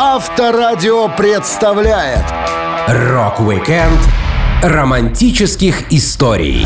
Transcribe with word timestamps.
Авторадио 0.00 1.08
представляет 1.08 2.24
Рок-викенд 2.86 3.98
романтических 4.62 5.92
историй. 5.92 6.64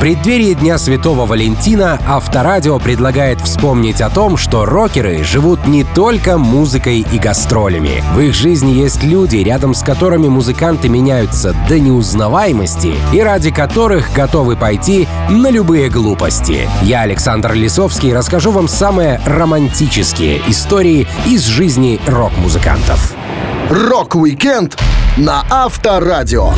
Преддверии 0.00 0.54
Дня 0.54 0.78
Святого 0.78 1.26
Валентина 1.26 1.98
Авторадио 2.06 2.78
предлагает 2.78 3.40
вспомнить 3.40 4.00
о 4.00 4.10
том, 4.10 4.36
что 4.36 4.64
рокеры 4.64 5.24
живут 5.24 5.66
не 5.66 5.82
только 5.82 6.38
музыкой 6.38 7.04
и 7.12 7.18
гастролями. 7.18 8.04
В 8.14 8.20
их 8.20 8.32
жизни 8.32 8.70
есть 8.70 9.02
люди, 9.02 9.38
рядом 9.38 9.74
с 9.74 9.82
которыми 9.82 10.28
музыканты 10.28 10.88
меняются 10.88 11.52
до 11.68 11.80
неузнаваемости 11.80 12.94
и 13.12 13.20
ради 13.20 13.50
которых 13.50 14.12
готовы 14.14 14.54
пойти 14.54 15.08
на 15.30 15.50
любые 15.50 15.90
глупости. 15.90 16.68
Я, 16.82 17.00
Александр 17.00 17.54
Лисовский, 17.54 18.14
расскажу 18.14 18.52
вам 18.52 18.68
самые 18.68 19.20
романтические 19.26 20.42
истории 20.46 21.08
из 21.26 21.44
жизни 21.44 22.00
рок-музыкантов. 22.06 23.14
Рок-викенд 23.68 24.78
на 25.16 25.44
Авторадио. 25.50 26.52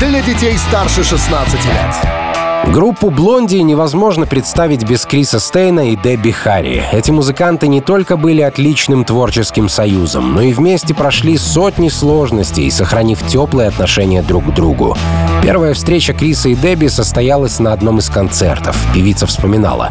Для 0.00 0.20
детей 0.22 0.58
старше 0.58 1.04
16 1.04 1.54
лет. 1.66 2.19
Группу 2.68 3.10
«Блонди» 3.10 3.56
невозможно 3.56 4.26
представить 4.26 4.88
без 4.88 5.04
Криса 5.04 5.40
Стейна 5.40 5.90
и 5.90 5.96
Дебби 5.96 6.30
Харри. 6.30 6.84
Эти 6.92 7.10
музыканты 7.10 7.66
не 7.66 7.80
только 7.80 8.16
были 8.16 8.42
отличным 8.42 9.04
творческим 9.04 9.68
союзом, 9.68 10.34
но 10.34 10.42
и 10.42 10.52
вместе 10.52 10.94
прошли 10.94 11.36
сотни 11.36 11.88
сложностей, 11.88 12.70
сохранив 12.70 13.26
теплые 13.26 13.68
отношения 13.68 14.22
друг 14.22 14.46
к 14.46 14.54
другу. 14.54 14.96
Первая 15.42 15.74
встреча 15.74 16.12
Криса 16.12 16.50
и 16.50 16.54
Дебби 16.54 16.86
состоялась 16.86 17.58
на 17.58 17.72
одном 17.72 17.98
из 17.98 18.08
концертов. 18.08 18.76
Певица 18.94 19.26
вспоминала. 19.26 19.90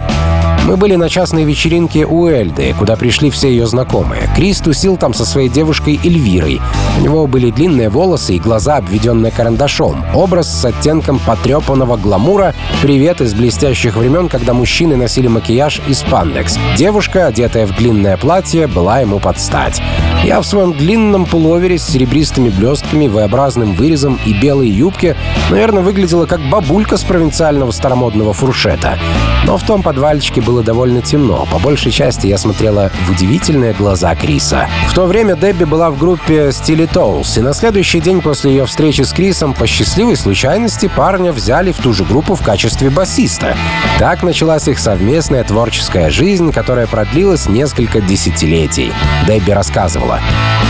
Мы 0.66 0.78
были 0.78 0.96
на 0.96 1.10
частной 1.10 1.46
вечеринке 1.46 2.06
у 2.06 2.28
Эльды, 2.28 2.76
куда 2.78 2.96
пришли 2.96 3.32
все 3.32 3.50
ее 3.50 3.66
знакомые. 3.66 4.30
Крис 4.36 4.60
тусил 4.60 4.98
там 4.98 5.16
со 5.16 5.26
своей 5.26 5.50
девушкой 5.50 6.00
Эльвирой. 6.04 6.62
У 7.00 7.02
него 7.02 7.26
были 7.26 7.50
длинные 7.50 7.90
волосы 7.90 8.36
и 8.36 8.40
глаза, 8.40 8.78
обведенные 8.78 9.32
карандашом. 9.32 10.06
Образ 10.14 10.48
с 10.48 10.64
оттенком 10.66 11.20
потрепанного 11.26 11.98
гламура 11.98 12.54
«Привет 12.82 13.22
из 13.22 13.34
блестящих 13.34 13.96
времен, 13.96 14.30
когда 14.30 14.54
мужчины 14.54 14.96
носили 14.96 15.28
макияж 15.28 15.82
и 15.88 15.94
спандекс». 15.94 16.58
Девушка, 16.78 17.28
одетая 17.28 17.66
в 17.66 17.76
длинное 17.76 18.18
платье, 18.18 18.68
была 18.68 19.00
ему 19.00 19.20
под 19.20 19.40
стать. 19.40 19.82
Я 20.24 20.42
в 20.42 20.46
своем 20.46 20.74
длинном 20.74 21.26
пуловере 21.26 21.78
с 21.78 21.88
серебристыми 21.88 22.50
блестками, 22.50 23.08
V-образным 23.08 23.74
вырезом 23.74 24.20
и 24.26 24.34
белой 24.34 24.70
юбке, 24.70 25.16
наверное, 25.50 25.82
выглядела 25.82 26.26
как 26.26 26.42
бабулька 26.50 26.98
с 26.98 27.04
провинциального 27.04 27.72
старомодного 27.72 28.34
фуршета. 28.34 28.98
Но 29.46 29.58
в 29.58 29.64
том 29.64 29.82
подвальчике 29.82 30.42
было 30.42 30.62
довольно 30.62 31.02
темно. 31.02 31.48
По 31.52 31.60
большей 31.60 31.92
части 31.92 32.28
я 32.28 32.38
смотрела 32.38 32.92
в 33.08 33.12
удивительные 33.12 33.74
глаза 33.74 34.14
Криса. 34.16 34.68
В 34.90 34.94
то 34.94 35.06
время 35.06 35.36
Дебби 35.36 35.64
была 35.64 35.90
в 35.90 35.98
группе 35.98 36.52
Стили 36.52 36.86
Тоулс, 36.86 37.38
и 37.38 37.42
на 37.42 37.54
следующий 37.54 38.02
день 38.02 38.22
после 38.22 38.52
ее 38.52 38.66
встречи 38.66 39.02
с 39.02 39.14
Крисом 39.14 39.54
по 39.54 39.66
счастливой 39.66 40.18
случайности 40.18 40.88
парня 40.94 41.32
взяли 41.32 41.72
в 41.72 41.78
ту 41.78 41.94
же 41.94 42.04
группу 42.04 42.36
в 42.36 42.42
качестве 42.50 42.90
басиста. 42.90 43.56
Так 44.00 44.24
началась 44.24 44.68
их 44.68 44.80
совместная 44.80 45.44
творческая 45.44 46.10
жизнь, 46.10 46.52
которая 46.52 46.88
продлилась 46.88 47.48
несколько 47.48 48.02
десятилетий. 48.02 48.92
Дебби 49.28 49.52
рассказывала. 49.52 50.20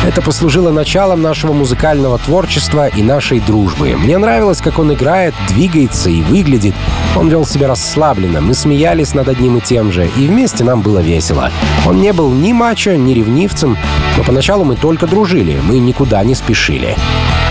Это 0.06 0.22
послужило 0.22 0.72
началом 0.72 1.22
нашего 1.22 1.54
музыкального 1.54 2.18
творчества 2.18 2.88
и 2.88 3.02
нашей 3.02 3.40
дружбы. 3.40 3.96
Мне 3.96 4.18
нравилось, 4.18 4.60
как 4.60 4.78
он 4.78 4.94
играет, 4.94 5.34
двигается 5.48 6.10
и 6.10 6.22
выглядит. 6.22 6.76
Он 7.16 7.30
вел 7.30 7.46
себя 7.46 7.70
расслабленно, 7.70 8.42
мы 8.42 8.56
смеялись 8.56 9.14
над 9.14 9.30
одним 9.30 9.60
и 9.60 9.62
тем 9.62 9.94
же, 9.94 10.10
и 10.18 10.28
вместе 10.28 10.66
нам 10.66 10.82
было 10.82 11.00
весело. 11.00 11.50
Он 11.86 12.02
не 12.02 12.12
был 12.12 12.30
ни 12.30 12.52
мачо, 12.52 12.96
ни 12.96 13.14
ревнивцем, 13.14 13.78
но 14.18 14.24
поначалу 14.26 14.66
мы 14.66 14.76
только 14.76 15.08
дружили, 15.08 15.62
мы 15.64 15.80
никуда 15.80 16.22
не 16.26 16.36
спешили. 16.36 16.98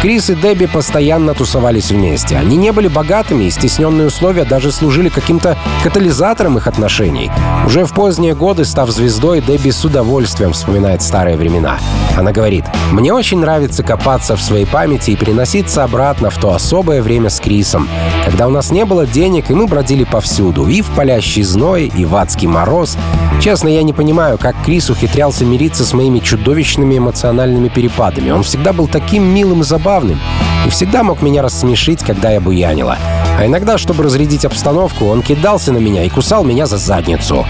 Крис 0.00 0.30
и 0.30 0.36
Дебби 0.36 0.66
постоянно 0.66 1.34
тусовались 1.34 1.90
вместе. 1.90 2.36
Они 2.36 2.56
не 2.56 2.70
были 2.70 2.86
богатыми, 2.86 3.44
и 3.44 3.50
стесненные 3.50 4.06
условия 4.18 4.44
даже 4.44 4.72
служили 4.72 5.10
каким-то 5.10 5.56
катализатором 5.84 6.58
их 6.58 6.66
отношений. 6.66 7.30
Уже 7.64 7.84
в 7.84 7.92
поздние 7.92 8.34
годы, 8.34 8.64
став 8.64 8.90
звездой, 8.90 9.40
Дебби 9.40 9.70
с 9.70 9.84
удовольствием 9.84 10.52
вспоминает 10.52 11.02
старые 11.02 11.36
времена. 11.36 11.78
Она 12.16 12.32
говорит, 12.32 12.64
«Мне 12.90 13.12
очень 13.12 13.38
нравится 13.38 13.84
копаться 13.84 14.34
в 14.34 14.42
своей 14.42 14.66
памяти 14.66 15.12
и 15.12 15.16
переноситься 15.16 15.84
обратно 15.84 16.30
в 16.30 16.38
то 16.38 16.52
особое 16.52 17.00
время 17.00 17.30
с 17.30 17.38
Крисом, 17.38 17.88
когда 18.24 18.48
у 18.48 18.50
нас 18.50 18.72
не 18.72 18.84
было 18.84 19.06
денег, 19.06 19.50
и 19.50 19.54
мы 19.54 19.68
бродили 19.68 20.02
повсюду, 20.02 20.66
и 20.66 20.82
в 20.82 20.88
палящий 20.96 21.44
зной, 21.44 21.92
и 21.96 22.04
в 22.04 22.16
адский 22.16 22.48
мороз. 22.48 22.96
Честно, 23.40 23.68
я 23.68 23.84
не 23.84 23.92
понимаю, 23.92 24.36
как 24.36 24.56
Крис 24.64 24.90
ухитрялся 24.90 25.44
мириться 25.44 25.84
с 25.84 25.92
моими 25.92 26.18
чудовищными 26.18 26.98
эмоциональными 26.98 27.68
перепадами. 27.68 28.32
Он 28.32 28.42
всегда 28.42 28.72
был 28.72 28.88
таким 28.88 29.22
милым 29.22 29.60
и 29.60 29.64
забавным, 29.64 30.18
и 30.66 30.70
всегда 30.70 31.02
мог 31.02 31.22
меня 31.22 31.42
рассмешить, 31.42 32.02
когда 32.02 32.30
я 32.30 32.40
буянила. 32.40 32.96
А 33.38 33.46
иногда, 33.46 33.78
чтобы 33.78 34.04
разрядить 34.04 34.44
обстановку, 34.44 35.06
он 35.06 35.22
кидался 35.22 35.72
на 35.72 35.78
меня 35.78 36.04
и 36.04 36.08
кусал 36.08 36.44
меня 36.44 36.66
за 36.66 36.78
задницу. 36.78 37.46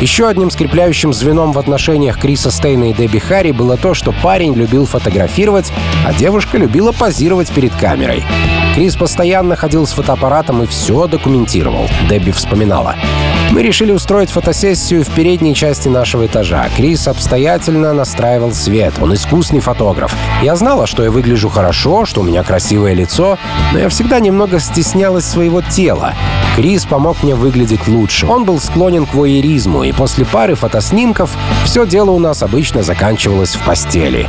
Еще 0.00 0.28
одним 0.28 0.50
скрепляющим 0.50 1.12
звеном 1.12 1.52
в 1.52 1.58
отношениях 1.58 2.18
Криса 2.18 2.50
Стейна 2.50 2.90
и 2.90 2.94
Дебби 2.94 3.18
Харри 3.18 3.52
было 3.52 3.76
то, 3.76 3.92
что 3.94 4.12
парень 4.22 4.54
любил 4.54 4.86
фотографировать, 4.86 5.72
а 6.06 6.14
девушка 6.14 6.56
любила 6.56 6.92
позировать 6.92 7.50
перед 7.50 7.74
камерой. 7.74 8.24
Крис 8.80 8.96
постоянно 8.96 9.56
ходил 9.56 9.86
с 9.86 9.92
фотоаппаратом 9.92 10.62
и 10.62 10.66
все 10.66 11.06
документировал. 11.06 11.86
Дебби 12.08 12.30
вспоминала. 12.30 12.96
Мы 13.50 13.62
решили 13.62 13.92
устроить 13.92 14.30
фотосессию 14.30 15.04
в 15.04 15.08
передней 15.08 15.54
части 15.54 15.88
нашего 15.88 16.24
этажа. 16.24 16.66
Крис 16.74 17.06
обстоятельно 17.06 17.92
настраивал 17.92 18.54
свет. 18.54 18.94
Он 18.98 19.12
искусный 19.12 19.60
фотограф. 19.60 20.16
Я 20.42 20.56
знала, 20.56 20.86
что 20.86 21.02
я 21.02 21.10
выгляжу 21.10 21.50
хорошо, 21.50 22.06
что 22.06 22.22
у 22.22 22.24
меня 22.24 22.42
красивое 22.42 22.94
лицо, 22.94 23.36
но 23.74 23.80
я 23.80 23.90
всегда 23.90 24.18
немного 24.18 24.58
стеснялась 24.58 25.26
своего 25.26 25.60
тела. 25.60 26.14
Крис 26.56 26.86
помог 26.86 27.22
мне 27.22 27.34
выглядеть 27.34 27.86
лучше. 27.86 28.26
Он 28.26 28.44
был 28.44 28.58
склонен 28.60 29.04
к 29.04 29.12
воеризму, 29.12 29.82
и 29.82 29.92
после 29.92 30.24
пары 30.24 30.54
фотоснимков 30.54 31.36
все 31.64 31.86
дело 31.86 32.12
у 32.12 32.18
нас 32.18 32.42
обычно 32.42 32.82
заканчивалось 32.82 33.56
в 33.56 33.64
постели. 33.64 34.26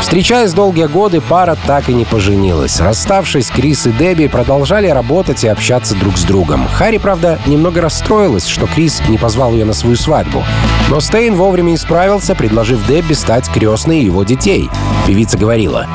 Встречаясь 0.00 0.52
долгие 0.52 0.86
годы, 0.86 1.20
пара 1.20 1.56
так 1.66 1.88
и 1.88 1.94
не 1.94 2.04
поженилась. 2.04 2.80
Расставшись, 2.80 3.48
Крис 3.48 3.86
и 3.86 3.93
Дебби 3.98 4.26
продолжали 4.26 4.88
работать 4.88 5.44
и 5.44 5.48
общаться 5.48 5.94
друг 5.94 6.16
с 6.16 6.24
другом. 6.24 6.66
Харри, 6.66 6.98
правда, 6.98 7.38
немного 7.46 7.80
расстроилась, 7.80 8.46
что 8.46 8.66
Крис 8.66 9.00
не 9.08 9.18
позвал 9.18 9.52
ее 9.52 9.64
на 9.64 9.72
свою 9.72 9.94
свадьбу. 9.94 10.42
Но 10.90 10.98
Стейн 11.00 11.34
вовремя 11.34 11.74
исправился, 11.74 12.34
предложив 12.34 12.84
Дебби 12.88 13.12
стать 13.12 13.48
крестной 13.48 14.00
его 14.00 14.24
детей. 14.24 14.68
Певица 15.06 15.38
говорила, 15.38 15.86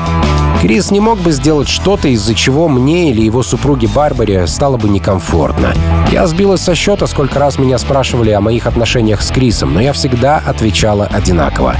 Крис 0.60 0.90
не 0.90 1.00
мог 1.00 1.18
бы 1.20 1.32
сделать 1.32 1.68
что-то, 1.68 2.08
из-за 2.08 2.34
чего 2.34 2.68
мне 2.68 3.10
или 3.10 3.22
его 3.22 3.42
супруге 3.42 3.88
Барбаре 3.88 4.46
стало 4.46 4.76
бы 4.76 4.90
некомфортно. 4.90 5.74
Я 6.12 6.26
сбилась 6.26 6.60
со 6.60 6.74
счета, 6.74 7.06
сколько 7.06 7.38
раз 7.38 7.58
меня 7.58 7.78
спрашивали 7.78 8.30
о 8.30 8.42
моих 8.42 8.66
отношениях 8.66 9.22
с 9.22 9.30
Крисом, 9.30 9.72
но 9.72 9.80
я 9.80 9.94
всегда 9.94 10.36
отвечала 10.36 11.06
одинаково. 11.06 11.76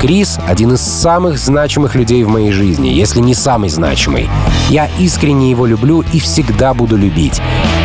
Крис— 0.00 0.38
один 0.46 0.74
из 0.74 0.80
самых 0.80 1.38
значимых 1.38 1.96
людей 1.96 2.22
в 2.22 2.28
моей 2.28 2.52
жизни, 2.52 2.88
если 2.88 3.18
не 3.18 3.34
самый 3.34 3.68
значимый. 3.68 4.30
Я 4.68 4.88
искренне 4.98 5.50
его 5.50 5.66
люблю 5.66 6.04
и 6.12 6.20
всегда 6.20 6.72
буду 6.72 6.96
любить. 6.96 7.42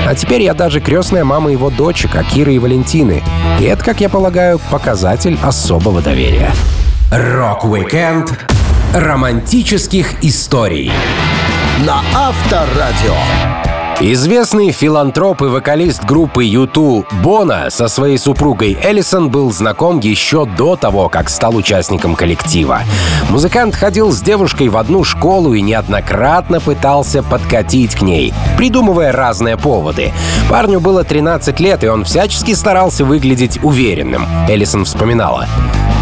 А 0.07 0.13
теперь 0.13 0.43
я 0.43 0.53
даже 0.53 0.79
крестная 0.79 1.25
мама 1.25 1.51
его 1.51 1.71
дочек, 1.71 2.15
Акиры 2.15 2.53
и 2.53 2.59
Валентины. 2.59 3.23
И 3.59 3.63
это, 3.63 3.83
как 3.83 3.99
я 3.99 4.09
полагаю, 4.09 4.59
показатель 4.69 5.39
особого 5.41 6.01
доверия. 6.03 6.51
Рок-викенд 7.11 8.45
романтических 8.95 10.23
историй 10.23 10.89
на 11.85 12.01
Авторадио. 12.15 13.13
Известный 13.99 14.71
филантроп 14.71 15.41
и 15.41 15.45
вокалист 15.45 16.05
группы 16.05 16.45
U2 16.45 17.05
Боно 17.21 17.69
со 17.69 17.89
своей 17.89 18.17
супругой 18.17 18.77
Эллисон 18.81 19.29
был 19.29 19.51
знаком 19.51 19.99
еще 19.99 20.45
до 20.45 20.77
того, 20.77 21.09
как 21.09 21.29
стал 21.29 21.57
участником 21.57 22.15
коллектива. 22.15 22.83
Музыкант 23.29 23.75
ходил 23.75 24.13
с 24.13 24.21
девушкой 24.21 24.69
в 24.69 24.77
одну 24.77 25.03
школу 25.03 25.53
и 25.53 25.61
неоднократно 25.61 26.61
пытался 26.61 27.21
подкатить 27.21 27.95
к 27.95 28.01
ней, 28.01 28.33
придумывая 28.55 29.11
разные 29.11 29.57
поводы. 29.57 30.13
Парню 30.49 30.79
было 30.79 31.03
13 31.03 31.59
лет, 31.59 31.83
и 31.83 31.87
он 31.87 32.05
всячески 32.05 32.53
старался 32.53 33.03
выглядеть 33.03 33.61
уверенным. 33.61 34.25
Эллисон 34.47 34.85
вспоминала. 34.85 35.49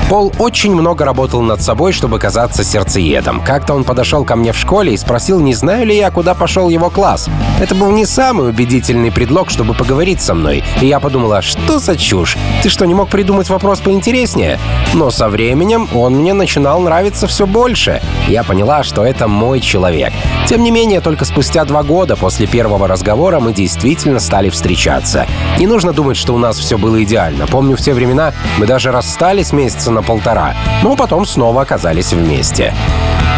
Пол 0.10 0.32
очень 0.38 0.76
много 0.76 1.06
работал 1.06 1.42
над 1.42 1.62
собой, 1.62 1.92
чтобы 1.92 2.20
казаться 2.20 2.64
сердцеедом. 2.64 3.42
Как-то 3.42 3.74
он 3.74 3.84
подошел 3.84 4.26
ко 4.26 4.36
мне 4.36 4.52
в 4.52 4.58
школе 4.58 4.94
и 4.94 4.98
спросил, 4.98 5.40
не 5.40 5.54
знаю 5.54 5.86
ли 5.88 5.96
я, 5.96 6.12
куда 6.12 6.34
пошел 6.34 6.70
его 6.70 6.90
класс. 6.90 7.30
Это 7.60 7.74
был 7.74 7.92
не 7.92 8.06
самый 8.06 8.50
убедительный 8.50 9.12
предлог, 9.12 9.50
чтобы 9.50 9.74
поговорить 9.74 10.22
со 10.22 10.34
мной. 10.34 10.64
И 10.82 10.88
я 10.88 11.00
подумала, 11.00 11.42
что 11.42 11.80
за 11.80 11.96
чушь? 11.98 12.38
Ты 12.62 12.70
что, 12.70 12.86
не 12.86 12.94
мог 12.94 13.10
придумать 13.10 13.50
вопрос 13.50 13.80
поинтереснее? 13.80 14.60
Но 14.94 15.10
со 15.10 15.30
временем 15.30 15.88
он 15.94 16.16
мне 16.16 16.34
начинал 16.34 16.80
нравиться 16.82 17.28
все 17.28 17.48
больше. 17.48 18.02
Я 18.28 18.44
поняла, 18.44 18.84
что 18.84 19.06
это 19.06 19.28
мой 19.28 19.60
человек. 19.62 20.14
Тем 20.48 20.64
не 20.64 20.72
менее, 20.72 21.02
только 21.02 21.26
спустя 21.26 21.66
два 21.66 21.84
года 21.84 22.16
после 22.16 22.46
первого 22.46 22.88
разговора 22.88 23.40
мы 23.40 23.54
действительно 23.54 24.20
стали 24.20 24.50
встречаться. 24.50 25.26
Не 25.58 25.68
нужно 25.68 25.94
думать, 25.94 26.18
что 26.18 26.34
у 26.36 26.38
нас 26.38 26.58
все 26.58 26.78
было 26.78 27.02
идеально. 27.04 27.48
Помню, 27.48 27.78
в 27.78 27.82
те 27.82 27.94
времена 27.94 28.34
мы 28.58 28.68
даже 28.68 28.92
расстались 28.92 29.52
месяца 29.52 29.92
на 29.94 30.02
полтора, 30.02 30.56
но 30.82 30.96
потом 30.96 31.26
снова 31.26 31.62
оказались 31.62 32.14
вместе. 32.14 32.74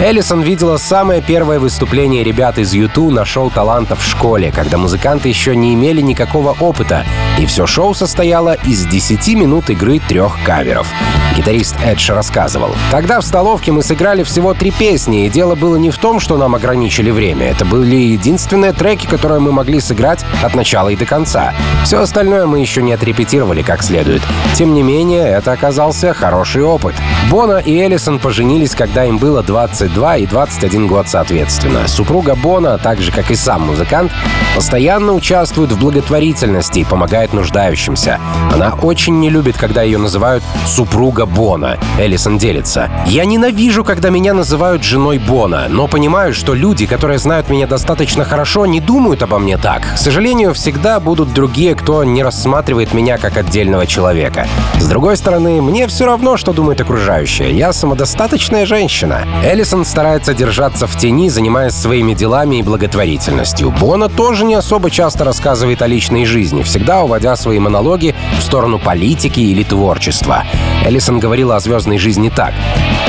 Эллисон 0.01 0.41
видела 0.41 0.77
самое 0.77 1.21
первое 1.21 1.59
выступление 1.59 2.23
ребят 2.23 2.57
из 2.57 2.73
Юту 2.73 3.11
на 3.11 3.25
шоу 3.25 3.49
талантов 3.49 4.01
в 4.01 4.09
школе, 4.09 4.51
когда 4.51 4.77
музыканты 4.77 5.29
еще 5.29 5.55
не 5.55 5.73
имели 5.73 6.01
никакого 6.01 6.55
опыта, 6.59 7.05
и 7.39 7.45
все 7.45 7.65
шоу 7.65 7.93
состояло 7.93 8.55
из 8.65 8.85
10 8.85 9.35
минут 9.35 9.69
игры 9.69 9.99
трех 9.99 10.37
каверов. 10.43 10.87
Гитарист 11.35 11.75
Эдж 11.83 12.11
рассказывал. 12.11 12.75
«Тогда 12.91 13.19
в 13.19 13.25
столовке 13.25 13.71
мы 13.71 13.83
сыграли 13.83 14.23
всего 14.23 14.53
три 14.53 14.71
песни, 14.71 15.25
и 15.25 15.29
дело 15.29 15.55
было 15.55 15.75
не 15.75 15.91
в 15.91 15.97
том, 15.97 16.19
что 16.19 16.37
нам 16.37 16.55
ограничили 16.55 17.11
время. 17.11 17.47
Это 17.47 17.65
были 17.65 17.95
единственные 17.95 18.73
треки, 18.73 19.05
которые 19.05 19.39
мы 19.39 19.51
могли 19.51 19.79
сыграть 19.79 20.25
от 20.43 20.55
начала 20.55 20.89
и 20.89 20.95
до 20.95 21.05
конца. 21.05 21.53
Все 21.83 21.99
остальное 21.99 22.45
мы 22.45 22.59
еще 22.59 22.81
не 22.81 22.93
отрепетировали 22.93 23.61
как 23.61 23.83
следует. 23.83 24.21
Тем 24.55 24.73
не 24.73 24.83
менее, 24.83 25.27
это 25.27 25.51
оказался 25.51 26.13
хороший 26.13 26.63
опыт. 26.63 26.95
Бона 27.29 27.57
и 27.57 27.77
Эллисон 27.77 28.19
поженились, 28.19 28.75
когда 28.75 29.05
им 29.05 29.17
было 29.17 29.43
22 29.75 30.17
и 30.17 30.25
21 30.25 30.87
год 30.87 31.09
соответственно. 31.09 31.85
Супруга 31.87 32.35
Бона, 32.35 32.77
так 32.77 33.01
же 33.01 33.11
как 33.11 33.29
и 33.29 33.35
сам 33.35 33.63
музыкант, 33.63 34.09
постоянно 34.55 35.11
участвует 35.11 35.73
в 35.73 35.79
благотворительности 35.79 36.79
и 36.79 36.85
помогает 36.85 37.33
нуждающимся. 37.33 38.21
Она 38.53 38.73
очень 38.81 39.19
не 39.19 39.29
любит, 39.29 39.57
когда 39.57 39.81
ее 39.81 39.97
называют 39.97 40.45
«супруга 40.65 41.25
Бона». 41.25 41.77
Эллисон 41.99 42.37
делится. 42.37 42.89
«Я 43.05 43.25
ненавижу, 43.25 43.83
когда 43.83 44.09
меня 44.09 44.33
называют 44.33 44.81
женой 44.81 45.17
Бона, 45.17 45.65
но 45.67 45.87
понимаю, 45.87 46.33
что 46.33 46.53
люди, 46.53 46.85
которые 46.85 47.19
знают 47.19 47.49
меня 47.49 47.67
достаточно 47.67 48.23
хорошо, 48.23 48.65
не 48.65 48.79
думают 48.79 49.23
обо 49.23 49.39
мне 49.39 49.57
так. 49.57 49.81
К 49.95 49.97
сожалению, 49.97 50.53
всегда 50.53 51.01
будут 51.01 51.33
другие, 51.33 51.75
кто 51.75 52.05
не 52.05 52.23
рассматривает 52.23 52.93
меня 52.93 53.17
как 53.17 53.35
отдельного 53.35 53.85
человека. 53.85 54.47
С 54.79 54.87
другой 54.87 55.17
стороны, 55.17 55.61
мне 55.61 55.87
все 55.87 56.05
равно, 56.05 56.37
что 56.37 56.53
думают 56.53 56.79
окружающие. 56.79 57.51
Я 57.51 57.73
самодостаточная 57.73 58.65
женщина. 58.65 59.27
Эллисон 59.43 59.64
старается 59.65 60.33
держаться 60.33 60.85
в 60.85 60.95
тени, 60.95 61.27
занимаясь 61.29 61.73
своими 61.73 62.13
делами 62.13 62.57
и 62.57 62.61
благотворительностью. 62.61 63.71
Бона 63.71 64.09
тоже 64.09 64.45
не 64.45 64.53
особо 64.53 64.91
часто 64.91 65.23
рассказывает 65.23 65.81
о 65.81 65.87
личной 65.87 66.25
жизни, 66.25 66.61
всегда 66.61 67.03
уводя 67.03 67.35
свои 67.35 67.57
монологи 67.57 68.13
в 68.37 68.43
сторону 68.43 68.77
политики 68.77 69.39
или 69.39 69.63
творчества. 69.63 70.43
Эллисон 70.85 71.19
говорила 71.19 71.55
о 71.55 71.59
звездной 71.59 71.97
жизни 71.97 72.29
так. 72.29 72.53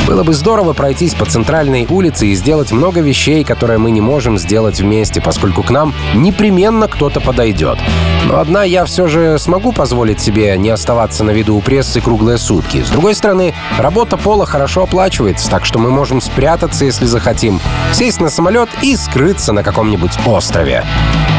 «Было 0.06 0.24
бы 0.24 0.32
здорово 0.32 0.72
пройтись 0.72 1.14
по 1.14 1.26
центральной 1.26 1.86
улице 1.90 2.28
и 2.28 2.34
сделать 2.34 2.72
много 2.72 3.00
вещей, 3.00 3.44
которые 3.44 3.78
мы 3.78 3.90
не 3.90 4.00
можем 4.00 4.38
сделать 4.38 4.80
вместе, 4.80 5.20
поскольку 5.20 5.62
к 5.62 5.70
нам 5.70 5.92
непременно 6.14 6.88
кто-то 6.88 7.20
подойдет. 7.20 7.78
Но 8.24 8.40
одна 8.40 8.64
я 8.64 8.84
все 8.84 9.06
же 9.06 9.38
смогу 9.38 9.72
позволить 9.72 10.20
себе 10.20 10.56
не 10.56 10.70
оставаться 10.70 11.22
на 11.22 11.32
виду 11.32 11.54
у 11.54 11.60
прессы 11.60 12.00
круглые 12.00 12.38
сутки. 12.38 12.82
С 12.82 12.88
другой 12.88 13.14
стороны, 13.14 13.54
работа 13.78 14.16
Пола 14.16 14.46
хорошо 14.46 14.84
оплачивается, 14.84 15.50
так 15.50 15.64
что 15.64 15.78
мы 15.78 15.90
можем 15.90 16.20
спрятаться, 16.46 16.84
если 16.84 17.06
захотим, 17.06 17.60
сесть 17.92 18.20
на 18.20 18.30
самолет 18.30 18.68
и 18.80 18.94
скрыться 18.94 19.52
на 19.52 19.64
каком-нибудь 19.64 20.12
острове. 20.26 20.84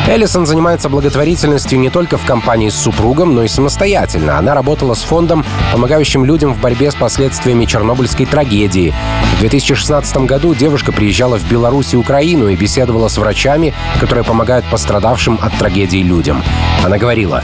Эллисон 0.06 0.45
занимается 0.45 0.89
благотворительностью 0.89 1.80
не 1.80 1.89
только 1.89 2.18
в 2.18 2.25
компании 2.25 2.68
с 2.68 2.75
супругом, 2.75 3.33
но 3.33 3.44
и 3.44 3.48
самостоятельно. 3.48 4.38
Она 4.38 4.54
работала 4.54 4.95
с 4.95 5.04
фондом, 5.04 5.45
помогающим 5.71 6.25
людям 6.25 6.54
в 6.54 6.59
борьбе 6.59 6.92
с 6.92 6.95
последствиями 6.95 7.63
Чернобыльской 7.63 8.25
трагедии. 8.25 8.94
В 9.38 9.39
2016 9.39 10.18
году 10.25 10.54
девушка 10.54 10.92
приезжала 10.92 11.38
в 11.38 11.50
Беларусь 11.50 11.94
и 11.94 11.98
Украину 11.98 12.50
и 12.50 12.57
беседовала 12.57 13.07
с 13.07 13.18
врачами, 13.18 13.74
которые 14.01 14.25
помогают 14.25 14.65
пострадавшим 14.65 15.39
от 15.42 15.53
трагедии 15.57 16.03
людям. 16.03 16.44
Она 16.83 16.98
говорила, 16.98 17.44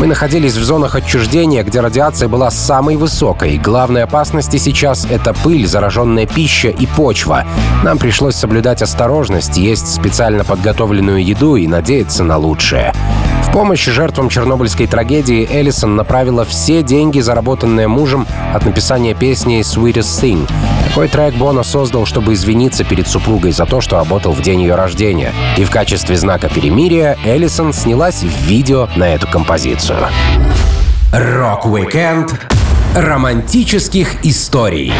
мы 0.00 0.06
находились 0.06 0.56
в 0.56 0.64
зонах 0.64 0.94
отчуждения, 0.94 1.62
где 1.62 1.80
радиация 1.80 2.26
была 2.26 2.50
самой 2.50 2.96
высокой. 2.96 3.58
Главной 3.58 4.04
опасности 4.04 4.56
сейчас— 4.56 5.06
это 5.10 5.34
пыль, 5.34 5.66
зараженная 5.66 6.24
пища 6.24 6.68
и 6.68 6.86
почва. 6.86 7.44
Нам 7.84 7.98
пришлось 7.98 8.34
соблюдать 8.34 8.80
осторожность, 8.80 9.58
есть 9.58 9.94
специально 9.94 10.42
подготовленную 10.42 11.22
еду 11.22 11.56
и 11.56 11.66
надеяться 11.66 12.24
на 12.24 12.38
лучшее. 12.38 12.94
В 13.50 13.52
помощь 13.52 13.84
жертвам 13.84 14.28
чернобыльской 14.28 14.86
трагедии 14.86 15.44
Эллисон 15.50 15.96
направила 15.96 16.44
все 16.44 16.84
деньги, 16.84 17.18
заработанные 17.18 17.88
мужем, 17.88 18.24
от 18.54 18.64
написания 18.64 19.12
песни 19.12 19.58
«Sweetest 19.62 20.22
Thing». 20.22 20.48
Такой 20.86 21.08
трек 21.08 21.34
Бона 21.34 21.64
создал, 21.64 22.06
чтобы 22.06 22.34
извиниться 22.34 22.84
перед 22.84 23.08
супругой 23.08 23.50
за 23.50 23.66
то, 23.66 23.80
что 23.80 23.96
работал 23.96 24.34
в 24.34 24.40
день 24.40 24.60
ее 24.60 24.76
рождения. 24.76 25.32
И 25.56 25.64
в 25.64 25.70
качестве 25.70 26.16
знака 26.16 26.48
перемирия 26.48 27.18
Эллисон 27.24 27.72
снялась 27.72 28.22
в 28.22 28.46
видео 28.46 28.88
на 28.94 29.08
эту 29.08 29.26
композицию. 29.26 29.98
Рок-викенд 31.12 32.32
романтических 32.94 34.24
историй 34.24 34.92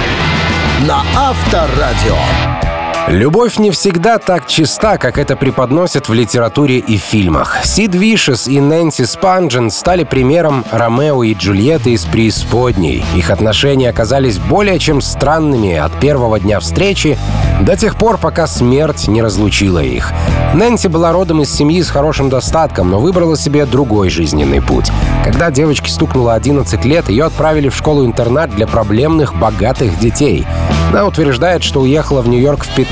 на 0.88 1.05
Авторадио. 1.17 2.69
Любовь 3.08 3.58
не 3.58 3.70
всегда 3.70 4.19
так 4.19 4.47
чиста, 4.47 4.97
как 4.99 5.19
это 5.19 5.35
преподносят 5.35 6.08
в 6.08 6.12
литературе 6.12 6.79
и 6.79 6.97
фильмах. 6.97 7.56
Сид 7.64 7.94
Вишес 7.94 8.47
и 8.47 8.61
Нэнси 8.61 9.05
Спанджен 9.05 9.70
стали 9.70 10.05
примером 10.05 10.64
Ромео 10.70 11.25
и 11.25 11.35
Джульетты 11.35 11.93
из 11.93 12.05
преисподней. 12.05 13.05
Их 13.17 13.31
отношения 13.31 13.88
оказались 13.88 14.38
более 14.38 14.79
чем 14.79 15.00
странными 15.00 15.75
от 15.75 15.93
первого 15.99 16.38
дня 16.38 16.61
встречи 16.61 17.19
до 17.61 17.76
тех 17.76 17.97
пор, 17.97 18.19
пока 18.19 18.47
смерть 18.47 19.08
не 19.08 19.23
разлучила 19.23 19.81
их. 19.81 20.12
Нэнси 20.55 20.88
была 20.88 21.12
родом 21.12 21.43
из 21.43 21.53
семьи 21.53 21.82
с 21.82 21.91
хорошим 21.91 22.29
достатком, 22.29 22.91
но 22.91 23.00
выбрала 23.00 23.37
себе 23.37 23.67
другой 23.67 24.11
жизненный 24.11 24.62
путь. 24.62 24.91
Когда 25.25 25.50
девочке 25.50 25.91
стукнуло 25.91 26.35
11 26.35 26.85
лет, 26.85 27.08
ее 27.08 27.25
отправили 27.25 27.69
в 27.69 27.76
школу-интернат 27.76 28.55
для 28.55 28.67
проблемных 28.67 29.35
богатых 29.35 29.99
детей. 29.99 30.46
Она 30.91 31.06
утверждает, 31.06 31.62
что 31.62 31.82
уехала 31.82 32.20
в 32.20 32.29
Нью-Йорк 32.29 32.64
в 32.64 32.75
15 32.75 32.90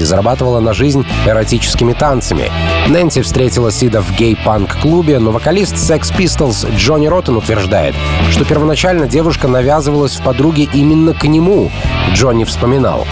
и 0.00 0.04
зарабатывала 0.04 0.60
на 0.60 0.72
жизнь 0.72 1.04
эротическими 1.26 1.92
танцами. 1.92 2.50
Нэнси 2.88 3.22
встретила 3.22 3.70
Сида 3.70 4.00
в 4.02 4.16
гей-панк-клубе, 4.16 5.18
но 5.18 5.30
вокалист 5.30 5.74
Sex 5.74 6.14
Pistols 6.16 6.74
Джонни 6.76 7.06
Роттен 7.06 7.36
утверждает, 7.36 7.94
что 8.30 8.44
первоначально 8.44 9.06
девушка 9.06 9.48
навязывалась 9.48 10.16
в 10.16 10.22
подруге 10.22 10.68
именно 10.72 11.14
к 11.14 11.24
нему. 11.24 11.70
Джонни 12.14 12.44
вспоминал. 12.44 13.06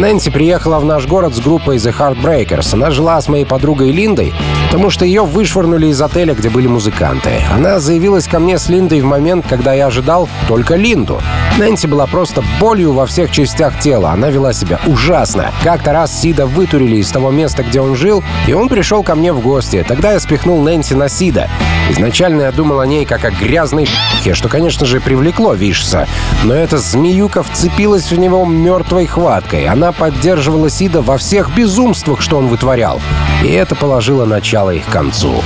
Нэнси 0.00 0.30
приехала 0.30 0.78
в 0.78 0.84
наш 0.86 1.06
город 1.06 1.34
с 1.34 1.40
группой 1.40 1.76
The 1.76 1.94
Heartbreakers. 1.94 2.72
Она 2.72 2.90
жила 2.90 3.20
с 3.20 3.28
моей 3.28 3.44
подругой 3.44 3.90
Линдой, 3.90 4.32
потому 4.64 4.88
что 4.88 5.04
ее 5.04 5.26
вышвырнули 5.26 5.88
из 5.88 6.00
отеля, 6.00 6.32
где 6.32 6.48
были 6.48 6.66
музыканты. 6.68 7.42
Она 7.52 7.80
заявилась 7.80 8.26
ко 8.26 8.38
мне 8.38 8.58
с 8.58 8.70
Линдой 8.70 9.02
в 9.02 9.04
момент, 9.04 9.44
когда 9.46 9.74
я 9.74 9.88
ожидал 9.88 10.26
только 10.48 10.76
Линду. 10.76 11.20
Нэнси 11.58 11.86
была 11.86 12.06
просто 12.06 12.42
болью 12.58 12.94
во 12.94 13.04
всех 13.04 13.30
частях 13.30 13.78
тела. 13.78 14.12
Она 14.12 14.30
вела 14.30 14.54
себя 14.54 14.80
ужасно. 14.86 15.52
Как-то 15.62 15.92
раз 15.92 16.18
Сида 16.18 16.46
вытурили 16.46 16.96
из 16.96 17.10
того 17.10 17.30
места, 17.30 17.62
где 17.62 17.82
он 17.82 17.94
жил, 17.94 18.24
и 18.48 18.54
он 18.54 18.70
пришел 18.70 19.02
ко 19.02 19.14
мне 19.14 19.34
в 19.34 19.40
гости. 19.40 19.84
Тогда 19.86 20.12
я 20.12 20.20
спихнул 20.20 20.62
Нэнси 20.62 20.94
на 20.94 21.10
Сида. 21.10 21.50
Изначально 21.90 22.42
я 22.42 22.52
думал 22.52 22.78
о 22.78 22.86
ней 22.86 23.04
как 23.04 23.24
о 23.24 23.32
грязной 23.32 23.86
п***хе, 23.86 24.34
что, 24.34 24.48
конечно 24.48 24.86
же, 24.86 25.00
привлекло 25.00 25.54
Вишса. 25.54 26.06
Но 26.44 26.54
эта 26.54 26.78
змеюка 26.78 27.42
вцепилась 27.42 28.12
в 28.12 28.18
него 28.18 28.44
мертвой 28.46 29.06
хваткой. 29.06 29.66
Она 29.66 29.90
поддерживала 29.90 30.70
Сида 30.70 31.02
во 31.02 31.18
всех 31.18 31.52
безумствах, 31.52 32.20
что 32.20 32.38
он 32.38 32.46
вытворял. 32.46 33.00
И 33.42 33.48
это 33.48 33.74
положило 33.74 34.24
начало 34.24 34.70
их 34.70 34.86
концу. 34.86 35.42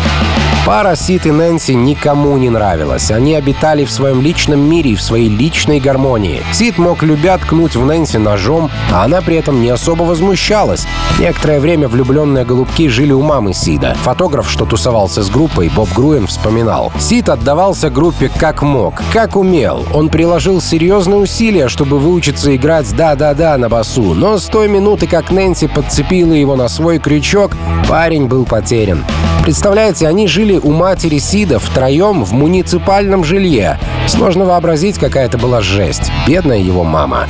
Пара 0.66 0.97
Сид 0.97 1.26
и 1.26 1.30
Нэнси 1.30 1.73
никому 1.73 2.38
не 2.38 2.49
нравилась. 2.49 3.11
Они 3.11 3.35
обитали 3.35 3.85
в 3.85 3.90
своем 3.90 4.23
личном 4.23 4.61
мире 4.61 4.92
и 4.92 4.94
в 4.94 5.02
своей 5.02 5.28
личной 5.28 5.78
гармонии. 5.78 6.42
Сид 6.54 6.78
мог 6.78 7.02
любя 7.02 7.37
ткнуть 7.37 7.76
в 7.76 7.85
Нэнси 7.85 8.16
ножом, 8.16 8.71
а 8.90 9.04
она 9.04 9.21
при 9.21 9.37
этом 9.37 9.61
не 9.61 9.68
особо 9.68 10.04
возмущалась. 10.04 10.87
Некоторое 11.21 11.61
время 11.61 11.87
влюбленные 11.87 12.47
голубки 12.47 12.88
жили 12.88 13.12
у 13.12 13.21
мамы 13.21 13.52
Сида. 13.52 13.94
Фотограф, 14.04 14.50
что 14.50 14.64
тусовался 14.64 15.23
с 15.23 15.28
группой, 15.28 15.68
Боб 15.68 15.92
Груен 15.94 16.26
вспоминал. 16.26 16.90
Сид 16.99 17.28
отдавался 17.28 17.90
группе 17.90 18.30
как 18.35 18.62
мог, 18.62 19.02
как 19.12 19.37
умел. 19.37 19.85
Он 19.92 20.09
приложил 20.09 20.62
серьезные 20.62 21.18
усилия, 21.18 21.68
чтобы 21.68 21.99
выучиться 21.99 22.56
играть 22.56 22.90
«да-да-да» 22.97 23.59
на 23.59 23.68
басу, 23.68 24.14
но 24.14 24.38
с 24.38 24.44
той 24.44 24.68
минуты, 24.68 25.06
как 25.06 25.30
Нэнси 25.30 25.66
подцепила 25.66 26.33
его 26.33 26.56
на 26.56 26.68
свой 26.68 26.99
крючок, 26.99 27.52
парень 27.87 28.28
был 28.28 28.47
потерян. 28.47 29.04
Представляете, 29.45 30.09
они 30.09 30.27
жили 30.27 30.57
у 30.57 30.71
матери 30.71 31.19
Сида 31.19 31.59
втроем 31.59 32.25
в 32.25 32.33
муниципальном 32.33 33.25
жилье. 33.25 33.79
Сложно 34.09 34.47
вообразить, 34.47 34.97
какая 34.99 35.27
это 35.27 35.37
была 35.37 35.61
жесть. 35.61 36.11
Бедная 36.27 36.57
его 36.57 36.83
мама. 36.83 37.27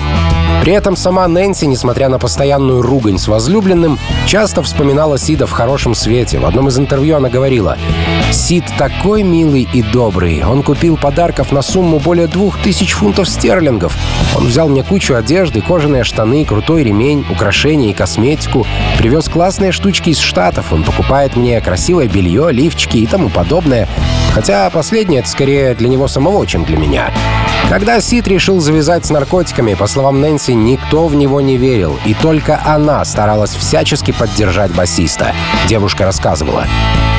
При 0.65 0.73
этом 0.73 0.97
сама 0.97 1.29
Нэнси, 1.29 1.67
несмотря 1.67 2.09
на 2.09 2.19
постоянную 2.19 2.81
ругань 2.81 3.19
с 3.19 3.29
возлюбленным, 3.29 3.99
часто 4.27 4.63
вспоминала 4.63 5.19
Сида 5.19 5.47
в 5.47 5.51
хорошем 5.51 5.95
свете. 5.95 6.39
В 6.39 6.47
одном 6.47 6.69
из 6.69 6.79
интервью 6.79 7.17
она 7.17 7.29
говорила, 7.29 7.77
«Сид 8.33 8.65
такой 8.79 9.23
милый 9.23 9.69
и 9.71 9.83
добрый. 9.83 10.43
Он 10.43 10.63
купил 10.63 10.97
подарков 10.97 11.53
на 11.53 11.61
сумму 11.61 11.99
более 11.99 12.29
двух 12.29 12.57
тысяч 12.63 12.93
фунтов 12.93 13.29
стерлингов. 13.29 13.95
Он 14.35 14.47
взял 14.47 14.71
мне 14.71 14.83
кучу 14.83 15.15
одежды, 15.15 15.61
кожаные 15.61 16.03
штаны, 16.03 16.47
крутой 16.47 16.83
ремень, 16.85 17.27
украшения 17.31 17.91
и 17.91 17.93
косметику. 17.93 18.67
Привез 18.97 19.29
классные 19.29 19.71
штучки 19.71 20.09
из 20.09 20.19
Штатов. 20.19 20.73
Он 20.73 20.83
покупает 20.83 21.37
мне 21.37 21.61
красивое 21.61 22.09
белье, 22.09 22.51
лифчики 22.51 22.97
и 22.97 23.07
тому 23.07 23.29
подобное. 23.29 23.87
Хотя 24.33 24.71
последнее— 24.71 25.21
это 25.21 25.29
скорее 25.29 25.75
для 25.75 25.91
него 25.91 26.09
самого, 26.09 26.47
чем 26.47 26.65
для 26.65 26.79
меня. 26.79 27.13
Когда 27.69 28.01
Сид 28.01 28.29
решил 28.29 28.61
завязать 28.61 29.07
с 29.07 29.11
наркотиками, 29.11 29.75
по 29.75 29.87
словам 29.87 30.21
Нэнси, 30.21 30.54
никто 30.55 31.07
в 31.07 31.15
него 31.15 31.41
не 31.41 31.57
верил, 31.57 31.99
и 32.05 32.15
только 32.15 32.61
она 32.65 33.05
старалась 33.05 33.55
всячески 33.55 34.13
поддержать 34.13 34.73
басиста. 34.75 35.33
Девушка 35.69 36.05
рассказывала. 36.05 36.67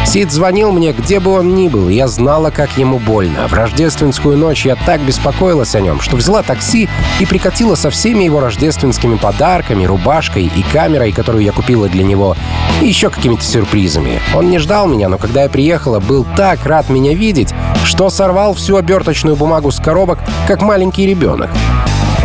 Сид 0.05 0.31
звонил 0.31 0.71
мне, 0.71 0.93
где 0.93 1.19
бы 1.19 1.31
он 1.31 1.55
ни 1.55 1.67
был, 1.67 1.89
я 1.89 2.07
знала, 2.07 2.51
как 2.51 2.77
ему 2.77 2.99
больно. 2.99 3.47
В 3.47 3.53
рождественскую 3.53 4.37
ночь 4.37 4.65
я 4.65 4.75
так 4.75 5.01
беспокоилась 5.01 5.73
о 5.73 5.81
нем, 5.81 5.99
что 5.99 6.15
взяла 6.15 6.43
такси 6.43 6.87
и 7.19 7.25
прикатила 7.25 7.73
со 7.73 7.89
всеми 7.89 8.23
его 8.23 8.39
рождественскими 8.39 9.15
подарками, 9.15 9.83
рубашкой 9.83 10.43
и 10.45 10.63
камерой, 10.71 11.11
которую 11.11 11.43
я 11.43 11.51
купила 11.51 11.89
для 11.89 12.03
него, 12.03 12.37
и 12.81 12.87
еще 12.87 13.09
какими-то 13.09 13.43
сюрпризами. 13.43 14.21
Он 14.35 14.49
не 14.49 14.59
ждал 14.59 14.87
меня, 14.87 15.09
но 15.09 15.17
когда 15.17 15.43
я 15.43 15.49
приехала, 15.49 15.99
был 15.99 16.25
так 16.37 16.63
рад 16.65 16.89
меня 16.89 17.13
видеть, 17.13 17.53
что 17.83 18.09
сорвал 18.11 18.53
всю 18.53 18.77
оберточную 18.77 19.35
бумагу 19.35 19.71
с 19.71 19.79
коробок, 19.79 20.19
как 20.47 20.61
маленький 20.61 21.07
ребенок. 21.07 21.49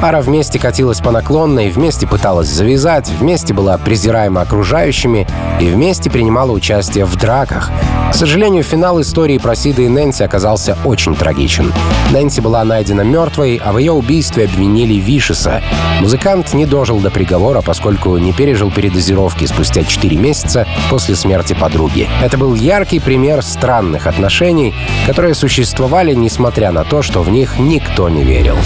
Пара 0.00 0.23
вместе 0.23 0.59
катилась 0.59 0.99
по 1.00 1.11
наклонной, 1.11 1.69
вместе 1.69 2.07
пыталась 2.07 2.49
завязать, 2.49 3.11
вместе 3.11 3.52
была 3.52 3.76
презираема 3.76 4.40
окружающими 4.40 5.26
и 5.61 5.66
вместе 5.66 6.09
принимала 6.09 6.52
участие 6.52 7.04
в 7.04 7.16
драках. 7.16 7.71
К 8.11 8.14
сожалению, 8.14 8.62
финал 8.62 9.00
истории 9.02 9.37
про 9.37 9.54
Сида 9.54 9.83
и 9.83 9.88
Нэнси 9.88 10.23
оказался 10.23 10.78
очень 10.87 11.14
трагичен. 11.14 11.71
Нэнси 12.12 12.40
была 12.40 12.64
найдена 12.64 13.02
мертвой, 13.02 13.61
а 13.62 13.73
в 13.73 13.78
ее 13.78 13.92
убийстве 13.92 14.47
обвинили 14.47 14.95
Вишеса. 14.95 15.62
Музыкант 16.00 16.54
не 16.54 16.64
дожил 16.64 16.99
до 16.99 17.11
приговора, 17.11 17.61
поскольку 17.61 18.16
не 18.16 18.33
пережил 18.33 18.71
передозировки 18.71 19.45
спустя 19.45 19.85
4 19.85 20.16
месяца 20.16 20.66
после 20.88 21.14
смерти 21.14 21.52
подруги. 21.52 22.09
Это 22.23 22.38
был 22.38 22.54
яркий 22.54 23.00
пример 23.00 23.42
странных 23.42 24.07
отношений, 24.07 24.75
которые 25.07 25.35
существовали, 25.35 26.14
несмотря 26.14 26.73
на 26.73 26.85
то, 26.85 27.02
что 27.02 27.23
в 27.23 27.28
них 27.28 27.59
никто 27.59 28.09
не 28.09 28.25
верил. 28.25 28.57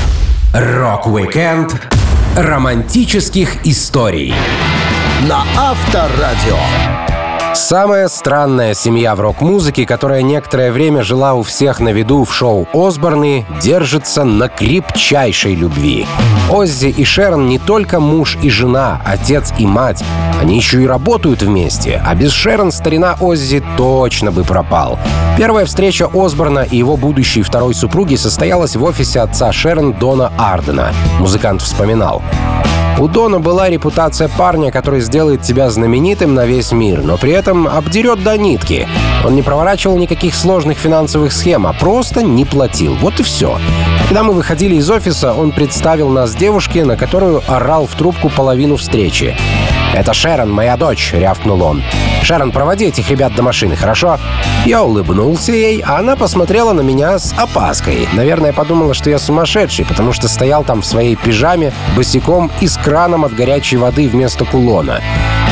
Рок-викенд 0.55 1.75
романтических 2.37 3.67
историй 3.67 4.33
на 5.29 5.43
Авторадио. 5.59 7.04
Самая 7.55 8.09
странная 8.09 8.75
семья 8.75 9.15
в 9.15 9.21
рок-музыке, 9.21 9.87
которая 9.87 10.23
некоторое 10.23 10.73
время 10.73 11.05
жила 11.05 11.35
у 11.35 11.45
всех 11.45 11.79
на 11.79 11.91
виду 11.91 12.25
в 12.25 12.35
шоу 12.35 12.67
Осборны, 12.75 13.47
держится 13.63 14.25
на 14.25 14.49
крепчайшей 14.49 15.55
любви. 15.55 16.05
Оззи 16.51 16.89
и 16.89 17.05
Шерон 17.05 17.47
не 17.47 17.61
только 17.61 18.01
муж 18.01 18.37
и 18.43 18.51
жена, 18.51 19.01
отец 19.07 19.53
и 19.57 19.67
мать. 19.67 20.03
Они 20.41 20.57
еще 20.57 20.83
и 20.83 20.87
работают 20.87 21.43
вместе, 21.43 22.03
а 22.05 22.17
без 22.17 22.33
Шерон 22.33 22.73
старина 22.73 23.17
Оззи 23.21 23.63
точно 23.77 24.33
бы 24.33 24.43
пропал. 24.43 24.99
Первая 25.39 25.65
встреча 25.65 26.09
Осборна 26.13 26.67
и 26.69 26.77
его 26.77 26.97
будущей 26.97 27.43
второй 27.43 27.75
супруги 27.75 28.17
состоялась 28.17 28.75
в 28.75 28.83
офисе 28.83 29.21
отца 29.21 29.53
Шерон 29.53 29.93
Дона 29.93 30.33
Ардена. 30.39 30.93
Музыкант 31.21 31.63
вспоминал. 31.63 32.21
У 33.01 33.09
Дона 33.09 33.41
была 33.41 33.69
репутация 33.69 34.29
парня, 34.29 34.71
который 34.71 35.01
сделает 35.01 35.43
тебя 35.43 35.69
знаменитым 35.69 36.35
на 36.35 36.47
весь 36.47 36.71
мир, 36.71 37.03
но 37.03 37.17
при 37.17 37.33
этом 37.33 37.67
обдерет 37.67 38.23
до 38.23 38.39
нитки. 38.39 38.87
Он 39.25 39.35
не 39.35 39.43
проворачивал 39.43 39.99
никаких 39.99 40.35
сложных 40.35 40.79
финансовых 40.79 41.33
схем, 41.33 41.67
а 41.67 41.73
просто 41.73 42.23
не 42.23 42.45
платил. 42.45 42.95
Вот 42.95 43.19
и 43.19 43.25
все. 43.25 43.59
Когда 44.07 44.23
мы 44.23 44.33
выходили 44.33 44.77
из 44.77 44.89
офиса, 44.89 45.33
он 45.33 45.51
представил 45.51 46.09
нас 46.09 46.37
девушке, 46.37 46.85
на 46.85 46.97
которую 46.97 47.43
орал 47.49 47.87
в 47.87 47.95
трубку 47.97 48.29
половину 48.29 48.77
встречи. 48.77 49.37
«Это 49.95 50.13
Шерон, 50.13 50.51
моя 50.51 50.77
дочь»,— 50.77 51.13
рявкнул 51.15 51.63
он. 51.63 51.83
«Шерон, 52.23 52.51
проводи 52.51 52.87
этих 52.87 53.09
ребят 53.11 53.33
до 53.37 53.45
машины, 53.45 53.77
хорошо?» 53.77 54.19
Я 54.67 54.83
улыбнулся 54.83 55.53
ей, 55.53 55.83
а 55.87 55.99
она 55.99 56.17
посмотрела 56.17 56.73
на 56.73 56.81
меня 56.81 57.17
с 57.19 57.33
опаской. 57.39 58.09
Наверное, 58.13 58.53
подумала, 58.53 58.93
что 58.93 59.09
я 59.09 59.21
сумасшедший, 59.21 59.85
потому 59.85 60.13
что 60.13 60.27
стоял 60.27 60.65
там 60.65 60.83
в 60.83 60.87
своей 60.87 61.15
пижаме, 61.15 61.73
босиком 61.95 62.51
и 62.61 62.67
с 62.67 62.77
краном 62.77 63.25
от 63.25 63.35
горячей 63.35 63.77
воды 63.77 64.09
вместо 64.09 64.45
кулона. 64.45 65.01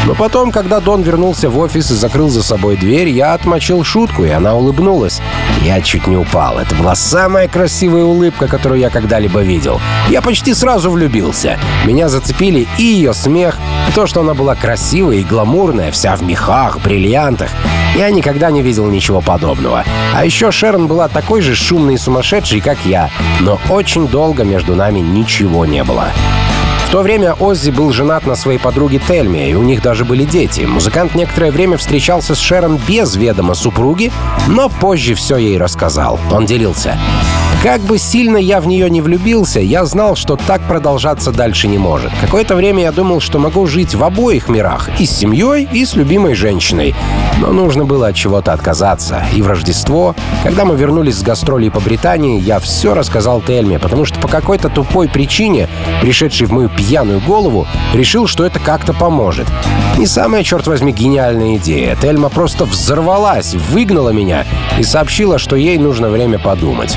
Но 0.07 0.15
потом, 0.15 0.51
когда 0.51 0.81
Дон 0.81 1.03
вернулся 1.03 1.49
в 1.49 1.59
офис 1.59 1.91
и 1.91 1.95
закрыл 1.95 2.29
за 2.29 2.43
собой 2.43 2.77
дверь, 2.77 3.09
я 3.09 3.35
отмочил 3.35 3.85
шутку, 3.85 4.25
и 4.25 4.31
она 4.31 4.55
улыбнулась. 4.55 5.21
Я 5.63 5.81
чуть 5.81 6.09
не 6.09 6.17
упал. 6.17 6.59
Это 6.59 6.75
была 6.75 6.97
самая 6.97 7.47
красивая 7.47 8.03
улыбка, 8.03 8.49
которую 8.49 8.81
я 8.81 8.91
когда-либо 8.91 9.41
видел. 9.43 9.81
Я 10.09 10.21
почти 10.21 10.55
сразу 10.55 10.91
влюбился. 10.91 11.59
Меня 11.85 12.09
зацепили 12.09 12.67
и 12.79 12.83
ее 12.83 13.15
смех, 13.15 13.59
и 13.89 13.93
то, 13.93 14.07
что 14.07 14.21
она 14.21 14.35
была 14.35 14.57
красивая 14.57 15.19
и 15.19 15.25
гламурная, 15.25 15.93
вся 15.93 16.17
в 16.17 16.23
мехах, 16.23 16.81
бриллиантах. 16.81 17.51
Я 17.97 18.11
никогда 18.11 18.51
не 18.51 18.63
видел 18.63 18.87
ничего 18.87 19.21
подобного. 19.21 19.85
А 20.15 20.25
еще 20.25 20.51
Шерон 20.51 20.89
была 20.89 21.09
такой 21.09 21.43
же 21.43 21.55
шумной 21.55 21.95
и 21.95 21.99
сумасшедшей, 21.99 22.61
как 22.61 22.79
я, 22.85 23.11
но 23.41 23.61
очень 23.69 24.09
долго 24.09 24.43
между 24.45 24.75
нами 24.75 24.99
ничего 24.99 25.65
не 25.65 25.85
было. 25.85 26.07
В 26.93 26.95
то 26.95 27.01
время 27.01 27.33
Оззи 27.33 27.71
был 27.71 27.91
женат 27.91 28.27
на 28.27 28.37
своей 28.37 28.59
подруге 28.59 28.99
Тельме, 29.09 29.51
и 29.51 29.55
у 29.55 29.63
них 29.63 29.81
даже 29.81 30.05
были 30.05 30.25
дети. 30.25 30.61
Музыкант 30.61 31.15
некоторое 31.15 31.51
время 31.51 31.79
встречался 31.79 32.35
с 32.35 32.39
Шерон 32.39 32.79
без 32.87 33.17
ведома 33.17 33.55
супруги, 33.55 34.13
но 34.47 34.69
позже 34.69 35.15
все 35.15 35.39
ей 35.39 35.57
рассказал. 35.57 36.21
Он 36.31 36.45
делился. 36.45 36.99
Как 37.63 37.81
бы 37.81 37.97
сильно 37.97 38.39
я 38.39 38.61
в 38.61 38.67
нее 38.67 38.91
не 38.91 39.01
влюбился, 39.01 39.61
я 39.61 39.85
знал, 39.85 40.17
что 40.17 40.35
так 40.35 40.63
продолжаться 40.63 41.31
дальше 41.31 41.69
не 41.69 41.79
может. 41.79 42.11
Какое-то 42.21 42.57
время 42.57 42.83
я 42.83 42.91
думал, 42.91 43.21
что 43.21 43.39
могу 43.39 43.69
жить 43.69 43.95
в 43.95 44.03
обоих 44.03 44.49
мирах, 44.49 44.91
и 44.99 45.07
с 45.07 45.17
семьей, 45.17 45.69
и 45.73 45.85
с 45.85 45.95
любимой 45.95 46.35
женщиной. 46.35 46.93
Но 47.39 47.53
нужно 47.53 47.85
было 47.85 48.09
от 48.09 48.17
чего-то 48.17 48.53
отказаться. 48.53 49.25
И 49.33 49.43
в 49.43 49.47
Рождество, 49.47 50.17
когда 50.43 50.65
мы 50.65 50.75
вернулись 50.75 51.15
с 51.15 51.23
гастролей 51.23 51.71
по 51.71 51.79
Британии, 51.79 52.41
я 52.41 52.59
все 52.59 52.95
рассказал 52.95 53.41
Тельме, 53.41 53.79
потому 53.79 54.07
что 54.07 54.19
по 54.19 54.27
какой-то 54.27 54.69
тупой 54.69 55.09
причине, 55.09 55.69
пришедшей 56.01 56.49
в 56.49 56.53
мою 56.53 56.69
пьяную 56.69 57.21
голову, 57.21 57.69
решил, 57.95 58.27
что 58.27 58.45
это 58.45 58.59
как-то 58.59 58.93
поможет. 58.93 59.47
Не 59.99 60.09
самая, 60.09 60.43
черт 60.43 60.67
возьми, 60.67 60.91
гениальная 60.91 61.59
идея. 61.59 61.95
Тельма 61.95 62.29
просто 62.29 62.65
взорвалась, 62.65 63.55
выгнала 63.55 64.11
меня 64.11 64.47
и 64.81 64.83
сообщила, 64.83 65.39
что 65.39 65.55
ей 65.55 65.79
нужно 65.79 66.09
время 66.09 66.41
подумать. 66.41 66.97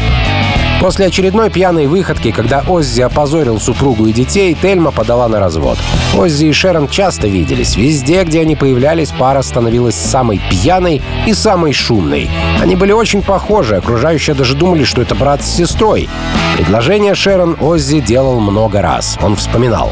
После 0.82 1.08
очередной 1.08 1.50
пьяной 1.50 1.88
выходки, 1.88 2.32
когда 2.32 2.64
Оззи 2.68 3.02
опозорил 3.02 3.60
супругу 3.60 4.08
и 4.08 4.14
детей, 4.14 4.56
Тельма 4.60 4.92
подала 4.92 5.28
на 5.28 5.40
развод. 5.40 5.78
Оззи 6.16 6.46
и 6.46 6.52
Шерон 6.52 6.88
часто 6.88 7.28
виделись. 7.28 7.76
Везде, 7.76 8.24
где 8.24 8.42
они 8.42 8.56
появлялись, 8.56 9.12
пара 9.12 9.42
становилась 9.42 9.96
самой 9.96 10.42
пьяной 10.50 11.02
и 11.26 11.34
самой 11.34 11.74
шумной. 11.74 12.30
Они 12.62 12.76
были 12.76 12.92
очень 12.92 13.22
похожи, 13.22 13.76
окружающие 13.76 14.36
даже 14.36 14.56
думали, 14.56 14.84
что 14.84 15.02
это 15.02 15.16
брат 15.16 15.44
с 15.44 15.56
сестрой. 15.56 16.10
Предложение 16.58 17.16
Шерон 17.16 17.58
Оззи 17.60 18.00
делал 18.02 18.40
много 18.40 18.82
раз. 18.82 19.18
Он 19.22 19.36
вспоминал. 19.36 19.92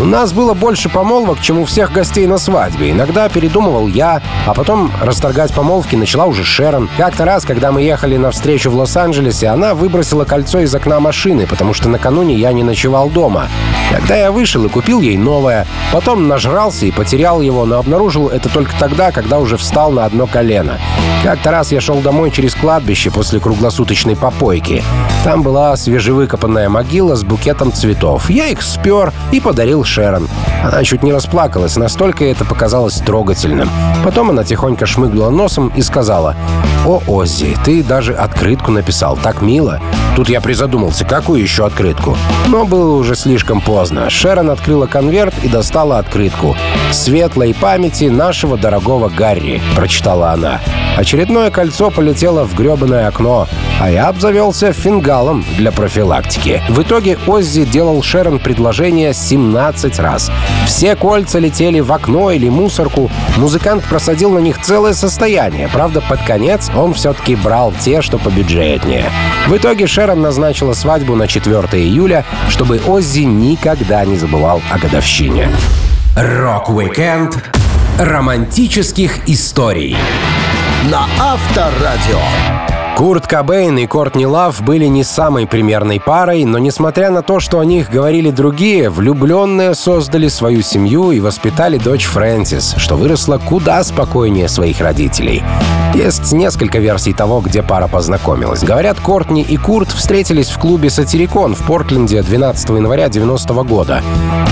У 0.00 0.04
нас 0.04 0.32
было 0.32 0.54
больше 0.54 0.88
помолвок, 0.88 1.40
чем 1.40 1.58
у 1.60 1.64
всех 1.64 1.92
гостей 1.92 2.26
на 2.26 2.38
свадьбе. 2.38 2.90
Иногда 2.90 3.28
передумывал 3.28 3.86
я, 3.86 4.22
а 4.46 4.54
потом 4.54 4.90
расторгать 5.00 5.52
помолвки 5.52 5.96
начала 5.96 6.24
уже 6.24 6.44
Шерон. 6.44 6.88
Как-то 6.96 7.24
раз, 7.24 7.44
когда 7.44 7.72
мы 7.72 7.82
ехали 7.82 8.16
на 8.16 8.30
встречу 8.30 8.70
в 8.70 8.76
Лос-Анджелесе, 8.76 9.48
она 9.48 9.74
выбросила 9.74 10.24
кольцо 10.24 10.60
из 10.60 10.74
окна 10.74 10.98
машины, 10.98 11.46
потому 11.46 11.74
что 11.74 11.88
накануне 11.88 12.34
я 12.34 12.52
не 12.52 12.62
ночевал 12.62 13.10
дома. 13.10 13.48
Когда 13.92 14.16
я 14.16 14.32
вышел 14.32 14.64
и 14.64 14.68
купил 14.68 15.00
ей 15.00 15.16
новое, 15.16 15.66
потом 15.92 16.26
нажрался 16.26 16.86
и 16.86 16.90
потерял 16.90 17.40
его, 17.40 17.66
но 17.66 17.78
обнаружил 17.78 18.28
это 18.28 18.48
только 18.48 18.72
тогда, 18.78 19.12
когда 19.12 19.38
уже 19.38 19.56
встал 19.56 19.92
на 19.92 20.06
одно 20.06 20.26
колено. 20.26 20.78
Как-то 21.22 21.50
раз 21.50 21.70
я 21.70 21.80
шел 21.80 22.00
домой 22.00 22.30
через 22.30 22.54
кладбище 22.54 23.10
после 23.10 23.40
круглосуточной 23.40 24.16
попойки. 24.16 24.82
Там 25.24 25.42
была 25.42 25.76
свежевыкопанная 25.76 26.68
могила 26.68 27.14
с 27.14 27.22
букетом 27.22 27.72
цветов. 27.72 28.28
Я 28.28 28.48
их 28.48 28.60
спер 28.60 29.12
и 29.30 29.38
подарил 29.38 29.84
Шерон. 29.84 30.28
Она 30.64 30.82
чуть 30.82 31.04
не 31.04 31.12
расплакалась, 31.12 31.76
настолько 31.76 32.24
это 32.24 32.44
показалось 32.44 32.96
трогательным. 32.96 33.70
Потом 34.02 34.30
она 34.30 34.42
тихонько 34.42 34.84
шмыгнула 34.84 35.30
носом 35.30 35.72
и 35.76 35.82
сказала, 35.82 36.34
«О, 36.84 37.00
Оззи, 37.06 37.56
ты 37.64 37.84
даже 37.84 38.14
открытку 38.14 38.72
написал, 38.72 39.16
так 39.16 39.42
мило». 39.42 39.80
Тут 40.16 40.28
я 40.28 40.40
призадумался, 40.40 41.04
какую 41.04 41.40
еще 41.40 41.64
открытку? 41.64 42.18
Но 42.48 42.66
было 42.66 42.96
уже 42.96 43.14
слишком 43.14 43.60
поздно. 43.60 44.10
Шерон 44.10 44.50
открыла 44.50 44.86
конверт 44.86 45.32
и 45.42 45.48
достала 45.48 45.98
открытку. 45.98 46.56
«Светлой 46.90 47.54
памяти 47.54 48.04
нашего 48.04 48.58
дорогого 48.58 49.08
Гарри»,— 49.08 49.62
прочитала 49.76 50.32
она. 50.32 50.60
Очередное 50.96 51.50
кольцо 51.50 51.90
полетело 51.90 52.44
в 52.44 52.54
гребаное 52.54 53.08
окно, 53.08 53.48
а 53.80 53.90
я 53.90 54.08
обзавелся 54.08 54.72
фингал 54.72 55.11
фингалом 55.12 55.44
для 55.58 55.72
профилактики. 55.72 56.62
В 56.70 56.80
итоге 56.80 57.18
Оззи 57.26 57.66
делал 57.66 58.02
Шерон 58.02 58.38
предложение 58.38 59.12
17 59.12 59.98
раз. 59.98 60.30
Все 60.66 60.96
кольца 60.96 61.38
летели 61.38 61.80
в 61.80 61.92
окно 61.92 62.30
или 62.30 62.48
мусорку. 62.48 63.10
Музыкант 63.36 63.84
просадил 63.84 64.30
на 64.30 64.38
них 64.38 64.62
целое 64.62 64.94
состояние. 64.94 65.68
Правда, 65.68 66.00
под 66.00 66.22
конец 66.22 66.70
он 66.74 66.94
все-таки 66.94 67.36
брал 67.36 67.74
те, 67.78 68.00
что 68.00 68.16
побюджетнее. 68.16 69.04
В 69.48 69.56
итоге 69.56 69.86
Шерон 69.86 70.22
назначила 70.22 70.72
свадьбу 70.72 71.14
на 71.14 71.28
4 71.28 71.60
июля, 71.72 72.24
чтобы 72.48 72.80
Оззи 72.86 73.24
никогда 73.24 74.06
не 74.06 74.16
забывал 74.16 74.62
о 74.70 74.78
годовщине. 74.78 75.50
Рок-викенд 76.16 77.36
романтических 77.98 79.28
историй 79.28 79.94
на 80.90 81.06
Авторадио. 81.20 82.71
Курт 82.96 83.26
Кобейн 83.26 83.78
и 83.78 83.86
Кортни 83.86 84.26
Лав 84.26 84.62
были 84.62 84.84
не 84.84 85.02
самой 85.02 85.46
примерной 85.46 85.98
парой, 85.98 86.44
но 86.44 86.58
несмотря 86.58 87.10
на 87.10 87.22
то, 87.22 87.40
что 87.40 87.58
о 87.58 87.64
них 87.64 87.90
говорили 87.90 88.30
другие, 88.30 88.90
влюбленные 88.90 89.74
создали 89.74 90.28
свою 90.28 90.62
семью 90.62 91.10
и 91.10 91.18
воспитали 91.18 91.78
дочь 91.78 92.04
Фрэнсис, 92.04 92.74
что 92.76 92.96
выросла 92.96 93.38
куда 93.38 93.82
спокойнее 93.82 94.48
своих 94.48 94.80
родителей. 94.80 95.42
Есть 95.94 96.32
несколько 96.32 96.78
версий 96.78 97.12
того, 97.12 97.40
где 97.40 97.62
пара 97.62 97.86
познакомилась. 97.86 98.62
Говорят, 98.62 98.98
Кортни 99.00 99.42
и 99.42 99.56
Курт 99.56 99.90
встретились 99.90 100.48
в 100.48 100.58
клубе 100.58 100.88
«Сатирикон» 100.88 101.54
в 101.54 101.62
Портленде 101.66 102.22
12 102.22 102.70
января 102.70 103.08
90 103.08 103.54
года. 103.64 104.02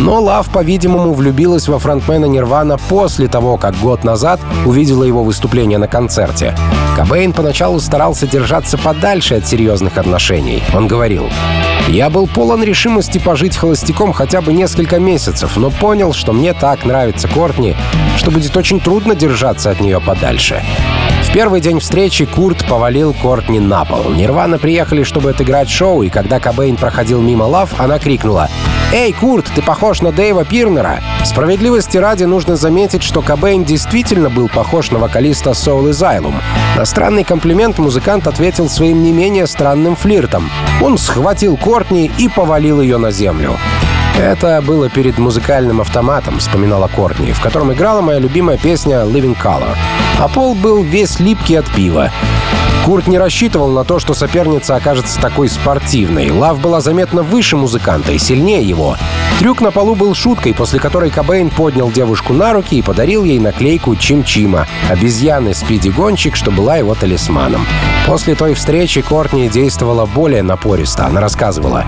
Но 0.01 0.21
Лав, 0.21 0.51
по-видимому, 0.51 1.15
влюбилась 1.15 1.69
во 1.69 1.79
фронтмена 1.79 2.27
Нирвана 2.27 2.77
после 2.77 3.29
того, 3.29 3.57
как 3.57 3.75
год 3.79 4.05
назад 4.05 4.41
увидела 4.67 5.05
его 5.05 5.23
выступление 5.25 5.79
на 5.79 5.89
концерте. 5.89 6.55
Кобейн 6.97 7.33
поначалу 7.33 7.81
старался 7.81 8.27
держаться 8.31 8.79
подальше 8.79 9.35
от 9.37 9.47
серьезных 9.47 9.99
отношений. 9.99 10.63
Он 10.75 10.89
говорил, 10.89 11.29
«Я 11.89 12.11
был 12.11 12.27
полон 12.27 12.63
решимости 12.63 13.19
пожить 13.19 13.57
холостяком 13.57 14.13
хотя 14.13 14.41
бы 14.41 14.53
несколько 14.53 14.99
месяцев, 14.99 15.57
но 15.57 15.71
понял, 15.71 16.13
что 16.13 16.33
мне 16.33 16.53
так 16.55 16.85
нравится 16.85 17.29
Кортни, 17.29 17.77
что 18.17 18.31
будет 18.31 18.57
очень 18.57 18.81
трудно 18.81 19.15
держаться 19.15 19.71
от 19.71 19.81
нее 19.81 20.01
подальше». 20.01 20.63
Первый 21.33 21.61
день 21.61 21.79
встречи 21.79 22.25
Курт 22.25 22.67
повалил 22.67 23.15
Кортни 23.15 23.61
на 23.61 23.85
пол. 23.85 24.11
Нирвана 24.11 24.59
приехали, 24.59 25.05
чтобы 25.05 25.31
отыграть 25.31 25.71
шоу, 25.71 26.03
и 26.03 26.09
когда 26.09 26.41
Кобейн 26.41 26.77
проходил 26.77 27.23
мимо 27.23 27.45
Лав, 27.45 27.79
она 27.79 28.01
крикнула 28.01 28.49
«Эй, 28.93 29.13
Курт, 29.13 29.47
ты 29.55 29.63
похож 29.63 30.03
на 30.03 30.11
Дэйва 30.11 30.45
Пирнера!» 30.45 31.01
Справедливости 31.25 31.97
ради 31.97 32.25
нужно 32.25 32.57
заметить, 32.57 33.05
что 33.05 33.23
Кобейн 33.23 33.63
действительно 33.63 34.29
был 34.29 34.49
похож 34.49 34.91
на 34.91 34.99
вокалиста 34.99 35.51
Soul 35.51 35.91
Asylum. 35.91 36.35
На 36.77 36.85
странный 36.85 37.23
комплимент 37.23 37.79
музыкант 37.79 38.27
ответил 38.27 38.69
своим 38.69 39.05
не 39.05 39.13
менее 39.13 39.47
странным 39.47 39.95
флиртом. 39.95 40.51
Он 40.83 40.99
схватил 40.99 41.57
Кортни 41.57 42.11
и 42.19 42.29
повалил 42.29 42.81
ее 42.81 42.99
на 42.99 43.13
землю. 43.13 43.57
Это 44.21 44.61
было 44.61 44.91
перед 44.91 45.17
музыкальным 45.17 45.81
автоматом, 45.81 46.41
вспоминала 46.41 46.89
Кортни, 46.89 47.33
в 47.33 47.41
котором 47.41 47.73
играла 47.73 48.03
моя 48.03 48.19
любимая 48.19 48.59
песня 48.59 48.97
«Living 48.97 49.35
Color». 49.35 49.75
А 50.19 50.29
пол 50.29 50.55
был 50.55 50.83
весь 50.83 51.21
липкий 51.21 51.59
от 51.59 51.67
пива. 51.75 52.11
Курт 52.85 53.07
не 53.07 53.17
рассчитывал 53.17 53.71
на 53.71 53.83
то, 53.83 53.99
что 53.99 54.13
соперница 54.13 54.77
окажется 54.77 55.19
такой 55.19 55.49
спортивной. 55.49 56.31
Лав 56.31 56.61
была 56.61 56.83
заметно 56.83 57.23
выше 57.23 57.57
музыканта 57.57 58.13
и 58.13 58.19
сильнее 58.19 58.63
его. 58.63 58.99
Трюк 59.39 59.63
на 59.63 59.71
полу 59.71 59.95
был 59.95 60.15
шуткой, 60.15 60.53
после 60.53 60.81
которой 60.81 61.09
Кобейн 61.09 61.49
поднял 61.49 61.91
девушку 61.91 62.35
на 62.35 62.53
руки 62.53 62.77
и 62.77 62.83
подарил 62.83 63.25
ей 63.25 63.39
наклейку 63.39 63.97
Чим-Чима, 63.97 64.67
обезьяны 64.91 65.55
Спиди-гонщик, 65.55 66.37
что 66.37 66.51
была 66.51 66.77
его 66.77 66.95
талисманом. 66.95 67.67
После 68.07 68.35
той 68.35 68.53
встречи 68.53 69.01
Кортни 69.01 69.49
действовала 69.49 70.05
более 70.05 70.43
напористо. 70.43 71.07
Она 71.07 71.23
рассказывала. 71.23 71.87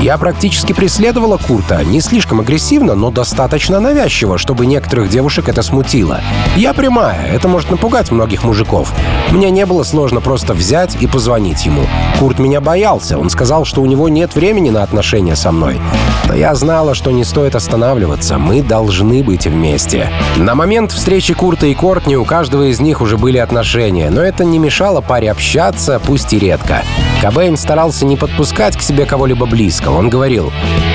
«Я 0.00 0.16
практически 0.16 0.72
преследовала 0.72 1.38
Курта, 1.38 1.84
не 1.84 2.00
слишком 2.00 2.38
агрессивно, 2.38 2.94
но 2.94 3.10
достаточно 3.10 3.80
навязчиво, 3.80 4.38
чтобы 4.38 4.64
некоторых 4.64 5.08
девушек 5.08 5.48
это 5.48 5.62
смутило. 5.62 6.20
Я 6.56 6.72
прямая, 6.72 7.26
это 7.26 7.48
может 7.48 7.70
напугать 7.70 8.12
многих 8.12 8.44
мужиков. 8.44 8.92
Мне 9.32 9.50
не 9.50 9.66
было 9.66 9.82
сложно 9.82 10.20
просто 10.20 10.54
взять 10.54 10.96
и 11.00 11.08
позвонить 11.08 11.66
ему. 11.66 11.82
Курт 12.20 12.38
меня 12.38 12.60
боялся, 12.60 13.18
он 13.18 13.28
сказал, 13.28 13.64
что 13.64 13.82
у 13.82 13.86
него 13.86 14.08
нет 14.08 14.36
времени 14.36 14.70
на 14.70 14.84
отношения 14.84 15.34
со 15.34 15.50
мной. 15.50 15.80
Но 16.26 16.34
я 16.34 16.54
знала, 16.54 16.94
что 16.94 17.10
не 17.10 17.24
стоит 17.24 17.56
останавливаться, 17.56 18.38
мы 18.38 18.62
должны 18.62 19.24
быть 19.24 19.46
вместе. 19.46 20.10
На 20.36 20.54
момент 20.54 20.92
встречи 20.92 21.34
Курта 21.34 21.66
и 21.66 21.74
Кортни 21.74 22.16
у 22.16 22.24
каждого 22.24 22.70
из 22.70 22.78
них 22.78 23.00
уже 23.00 23.16
были 23.16 23.38
отношения, 23.38 24.10
но 24.10 24.22
это 24.22 24.44
не 24.44 24.58
мешало 24.58 25.00
паре 25.00 25.30
общаться, 25.30 26.00
пусть 26.04 26.32
и 26.32 26.38
редко. 26.38 26.82
Кобейн 27.20 27.56
старался 27.56 28.06
не 28.06 28.16
подпускать 28.16 28.76
к 28.76 28.82
себе 28.82 29.04
кого-либо 29.04 29.46
близко. 29.46 29.87
Он 29.90 30.10
говорил, 30.10 30.52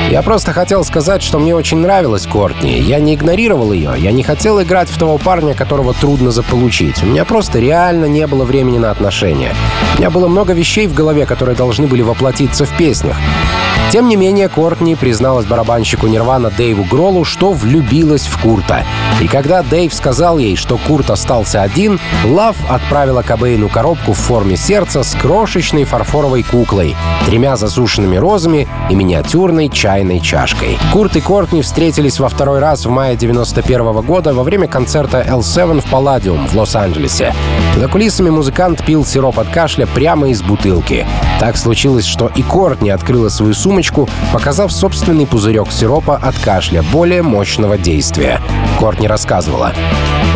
«Я 0.09 0.21
просто 0.21 0.53
хотел 0.53 0.83
сказать, 0.83 1.23
что 1.23 1.39
мне 1.39 1.55
очень 1.55 1.77
нравилась 1.77 2.25
Кортни. 2.27 2.79
Я 2.79 2.99
не 2.99 3.15
игнорировал 3.15 3.71
ее. 3.71 3.93
Я 3.97 4.11
не 4.11 4.23
хотел 4.23 4.61
играть 4.61 4.89
в 4.89 4.97
того 4.97 5.17
парня, 5.17 5.53
которого 5.53 5.93
трудно 5.93 6.31
заполучить. 6.31 7.01
У 7.03 7.07
меня 7.07 7.25
просто 7.25 7.59
реально 7.59 8.05
не 8.05 8.27
было 8.27 8.43
времени 8.43 8.77
на 8.77 8.91
отношения. 8.91 9.55
У 9.95 9.99
меня 9.99 10.09
было 10.09 10.27
много 10.27 10.53
вещей 10.53 10.87
в 10.87 10.93
голове, 10.93 11.25
которые 11.25 11.55
должны 11.55 11.87
были 11.87 12.01
воплотиться 12.01 12.65
в 12.65 12.77
песнях. 12.77 13.17
Тем 13.91 14.07
не 14.07 14.15
менее, 14.15 14.49
Кортни 14.49 14.95
призналась 14.95 15.45
барабанщику 15.45 16.07
Нирвана 16.07 16.49
Дэйву 16.49 16.83
Гролу, 16.83 17.23
что 17.23 17.53
влюбилась 17.53 18.25
в 18.25 18.41
Курта. 18.41 18.85
И 19.21 19.27
когда 19.27 19.61
Дэйв 19.61 19.93
сказал 19.93 20.39
ей, 20.39 20.55
что 20.55 20.79
Курт 20.79 21.11
остался 21.11 21.61
один, 21.61 21.99
Лав 22.25 22.55
отправила 22.67 23.21
Кобейну 23.21 23.69
коробку 23.69 24.13
в 24.13 24.17
форме 24.17 24.57
сердца 24.57 25.03
с 25.03 25.13
крошечной 25.13 25.83
фарфоровой 25.83 26.41
куклой, 26.41 26.95
тремя 27.27 27.55
засушенными 27.55 28.15
розами 28.15 28.67
и 28.89 28.95
миниатюрной 28.95 29.69
чайной 29.69 30.19
чашкой. 30.19 30.77
Курт 30.91 31.15
и 31.15 31.21
Кортни 31.21 31.61
встретились 31.61 32.19
во 32.19 32.29
второй 32.29 32.59
раз 32.59 32.85
в 32.85 32.89
мае 32.89 33.15
91 33.15 34.01
года 34.01 34.33
во 34.33 34.43
время 34.43 34.67
концерта 34.67 35.25
L7 35.27 35.81
в 35.81 35.89
Палладиум 35.89 36.47
в 36.47 36.55
Лос-Анджелесе. 36.55 37.33
За 37.77 37.87
кулисами 37.87 38.29
музыкант 38.29 38.83
пил 38.85 39.05
сироп 39.05 39.39
от 39.39 39.49
кашля 39.49 39.85
прямо 39.85 40.29
из 40.29 40.41
бутылки. 40.41 41.05
Так 41.43 41.57
случилось, 41.57 42.05
что 42.05 42.31
и 42.33 42.41
Кортни 42.41 42.89
открыла 42.89 43.27
свою 43.27 43.53
сумочку, 43.53 44.07
показав 44.31 44.71
собственный 44.71 45.27
пузырек 45.27 45.73
сиропа 45.73 46.15
от 46.15 46.39
кашля 46.39 46.81
более 46.81 47.21
мощного 47.21 47.77
действия. 47.77 48.39
Кортни 48.79 49.09
рассказывала. 49.09 49.73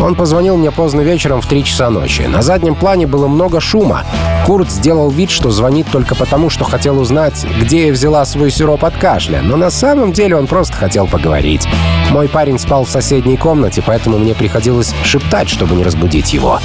Он 0.02 0.14
позвонил 0.14 0.58
мне 0.58 0.70
поздно 0.70 1.00
вечером 1.00 1.40
в 1.40 1.46
3 1.46 1.64
часа 1.64 1.88
ночи. 1.88 2.20
На 2.28 2.42
заднем 2.42 2.74
плане 2.74 3.06
было 3.06 3.26
много 3.26 3.58
шума. 3.58 4.04
Курт 4.44 4.70
сделал 4.70 5.10
вид, 5.10 5.30
что 5.30 5.50
звонит 5.50 5.86
только 5.90 6.14
потому, 6.14 6.50
что 6.50 6.64
хотел 6.64 7.00
узнать, 7.00 7.46
где 7.58 7.86
я 7.86 7.92
взяла 7.92 8.26
свой 8.26 8.50
сироп 8.50 8.84
от 8.84 8.96
кашля, 8.98 9.40
но 9.42 9.56
на 9.56 9.70
самом 9.70 10.12
деле 10.12 10.36
он 10.36 10.46
просто 10.46 10.74
хотел 10.74 11.06
поговорить. 11.06 11.66
Мой 12.10 12.28
парень 12.28 12.58
спал 12.58 12.84
в 12.84 12.90
соседней 12.90 13.38
комнате, 13.38 13.82
поэтому 13.84 14.18
мне 14.18 14.34
приходилось 14.34 14.94
шептать, 15.04 15.48
чтобы 15.48 15.74
не 15.74 15.84
разбудить 15.84 16.34
его. 16.34 16.60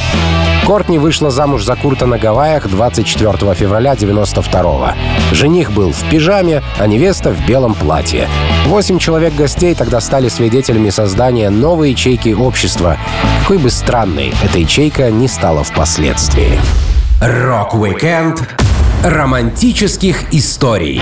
Кортни 0.65 0.97
вышла 0.97 1.29
замуж 1.29 1.65
за 1.65 1.75
Курта 1.75 2.05
на 2.05 2.17
Гавайях 2.17 2.69
24 2.69 3.53
февраля 3.53 3.97
92-го. 4.33 4.91
Жених 5.31 5.71
был 5.71 5.91
в 5.91 6.09
пижаме, 6.09 6.63
а 6.79 6.87
невеста 6.87 7.31
в 7.31 7.45
белом 7.45 7.73
платье. 7.73 8.27
Восемь 8.67 8.99
человек 8.99 9.35
гостей 9.35 9.75
тогда 9.75 10.01
стали 10.01 10.29
свидетелями 10.29 10.89
создания 10.89 11.49
новой 11.49 11.91
ячейки 11.91 12.29
общества. 12.29 12.97
Какой 13.41 13.57
бы 13.57 13.69
странной 13.69 14.33
эта 14.43 14.59
ячейка 14.59 15.11
не 15.11 15.27
стала 15.27 15.63
впоследствии. 15.63 16.59
Рок-викенд 17.21 18.41
романтических 19.03 20.33
историй 20.33 21.01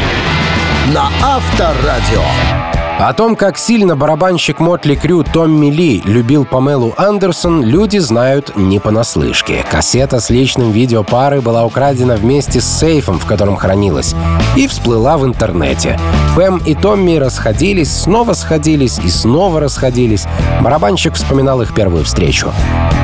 на 0.94 1.10
Авторадио. 1.22 2.81
О 3.04 3.14
том, 3.14 3.36
как 3.36 3.58
сильно 3.58 3.96
барабанщик 3.96 4.60
Мотли 4.60 4.94
Крю 4.94 5.24
Томми 5.24 5.72
Ли 5.72 6.04
любил 6.06 6.46
Памелу 6.46 6.94
Андерсон, 6.98 7.64
люди 7.64 7.98
знают 7.98 8.56
не 8.56 8.78
понаслышке. 8.78 9.66
Кассета 9.72 10.20
с 10.20 10.30
личным 10.30 10.70
видео 10.70 11.04
пары 11.04 11.42
была 11.42 11.66
украдена 11.66 12.16
вместе 12.16 12.62
с 12.62 12.66
сейфом, 12.66 13.18
в 13.18 13.26
котором 13.26 13.56
хранилась, 13.56 14.14
и 14.56 14.68
всплыла 14.68 15.18
в 15.18 15.26
интернете. 15.26 16.00
Пэм 16.36 16.58
и 16.64 16.76
Томми 16.76 17.16
расходились, 17.16 17.92
снова 17.92 18.34
сходились 18.34 19.00
и 19.00 19.10
снова 19.10 19.60
расходились. 19.60 20.26
Барабанщик 20.62 21.16
вспоминал 21.16 21.64
их 21.64 21.74
первую 21.74 22.04
встречу. 22.04 22.54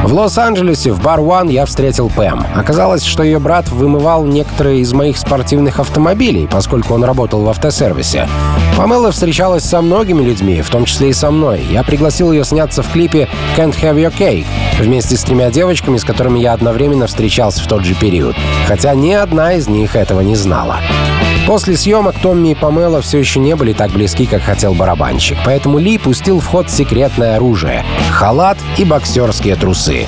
В 0.04 0.14
Лос-Анджелесе 0.14 0.92
в 0.92 1.02
бар 1.02 1.22
One 1.22 1.52
я 1.52 1.66
встретил 1.66 2.10
Пэм. 2.10 2.46
Оказалось, 2.56 3.04
что 3.04 3.24
ее 3.24 3.40
брат 3.40 3.68
вымывал 3.70 4.26
некоторые 4.26 4.82
из 4.82 4.94
моих 4.94 5.18
спортивных 5.18 5.80
автомобилей, 5.80 6.48
поскольку 6.50 6.94
он 6.94 7.04
работал 7.04 7.42
в 7.42 7.50
автосервисе. 7.50 8.30
Памела 8.78 9.12
встречалась 9.12 9.64
со 9.64 9.82
многими 9.88 10.22
людьми, 10.22 10.62
в 10.62 10.70
том 10.70 10.86
числе 10.86 11.10
и 11.10 11.14
со 11.14 11.32
мной. 11.32 11.62
Я 11.72 11.84
пригласил 11.84 12.32
ее 12.32 12.44
сняться 12.44 12.84
в 12.84 12.92
клипе 12.92 13.28
«Can't 13.56 13.74
Have 13.82 13.96
Your 13.96 14.14
Cake» 14.16 14.46
вместе 14.80 15.16
с 15.18 15.24
тремя 15.24 15.50
девочками, 15.50 15.98
с 15.98 16.04
которыми 16.04 16.40
я 16.40 16.54
одновременно 16.54 17.08
встречался 17.08 17.64
в 17.64 17.68
тот 17.68 17.84
же 17.84 17.96
период. 17.96 18.36
Хотя 18.68 18.94
ни 18.94 19.14
одна 19.14 19.54
из 19.54 19.68
них 19.68 19.96
этого 19.96 20.22
не 20.22 20.36
знала. 20.36 20.80
После 21.48 21.78
съемок 21.78 22.20
Томми 22.22 22.50
и 22.50 22.56
Памела 22.56 23.02
все 23.02 23.20
еще 23.20 23.40
не 23.40 23.56
были 23.56 23.72
так 23.72 23.92
близки, 23.92 24.26
как 24.26 24.42
хотел 24.42 24.74
барабанщик, 24.74 25.38
поэтому 25.46 25.80
Ли 25.80 25.98
пустил 25.98 26.42
в 26.42 26.46
ход 26.46 26.70
секретное 26.70 27.38
оружие— 27.38 27.86
халат 28.12 28.58
и 28.78 28.84
боксерские 28.84 29.56
трусы. 29.56 30.08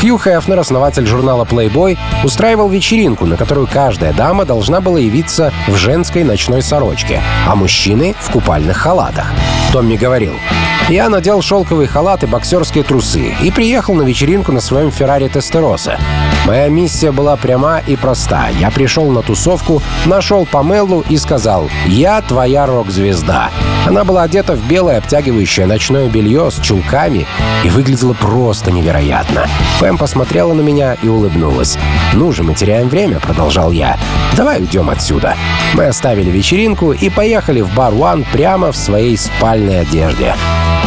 Хью 0.00 0.16
Хефнер, 0.16 0.60
основатель 0.60 1.04
журнала 1.04 1.44
Playboy, 1.44 1.98
устраивал 2.22 2.68
вечеринку, 2.68 3.26
на 3.26 3.36
которую 3.36 3.66
каждая 3.66 4.12
дама 4.12 4.44
должна 4.44 4.80
была 4.80 5.00
явиться 5.00 5.52
в 5.66 5.74
женской 5.74 6.22
ночной 6.22 6.62
сорочке, 6.62 7.20
а 7.48 7.56
мужчины— 7.56 8.14
в 8.20 8.30
купальных 8.30 8.76
халатах. 8.76 9.26
Томми 9.72 9.96
говорил, 9.96 10.34
я 10.88 11.08
надел 11.08 11.42
шелковый 11.42 11.86
халат 11.86 12.22
и 12.22 12.26
боксерские 12.26 12.84
трусы 12.84 13.34
и 13.42 13.50
приехал 13.50 13.94
на 13.94 14.02
вечеринку 14.02 14.52
на 14.52 14.60
своем 14.60 14.92
Феррари 14.92 15.28
Тестероса. 15.28 15.98
Моя 16.46 16.68
миссия 16.68 17.10
была 17.10 17.36
пряма 17.36 17.80
и 17.84 17.96
проста. 17.96 18.48
Я 18.60 18.70
пришел 18.70 19.10
на 19.10 19.22
тусовку, 19.22 19.82
нашел 20.04 20.46
Памелу 20.46 21.04
и 21.08 21.16
сказал 21.16 21.68
«Я 21.86 22.22
твоя 22.22 22.66
рок-звезда». 22.66 23.50
Она 23.84 24.04
была 24.04 24.22
одета 24.22 24.54
в 24.54 24.66
белое 24.68 24.98
обтягивающее 24.98 25.66
ночное 25.66 26.08
белье 26.08 26.50
с 26.52 26.60
чулками 26.60 27.26
и 27.64 27.68
выглядела 27.68 28.12
просто 28.12 28.70
невероятно. 28.70 29.46
Пэм 29.80 29.98
посмотрела 29.98 30.54
на 30.54 30.60
меня 30.60 30.96
и 31.02 31.08
улыбнулась. 31.08 31.76
«Ну 32.14 32.30
же, 32.30 32.44
мы 32.44 32.54
теряем 32.54 32.88
время»,— 32.88 33.18
продолжал 33.20 33.72
я. 33.72 33.98
«Давай 34.36 34.60
уйдем 34.60 34.88
отсюда». 34.88 35.34
Мы 35.74 35.86
оставили 35.86 36.30
вечеринку 36.30 36.92
и 36.92 37.10
поехали 37.10 37.60
в 37.60 37.74
бар 37.74 37.92
One 37.92 38.24
прямо 38.32 38.70
в 38.70 38.76
своей 38.76 39.16
спальной 39.16 39.80
одежде. 39.80 40.34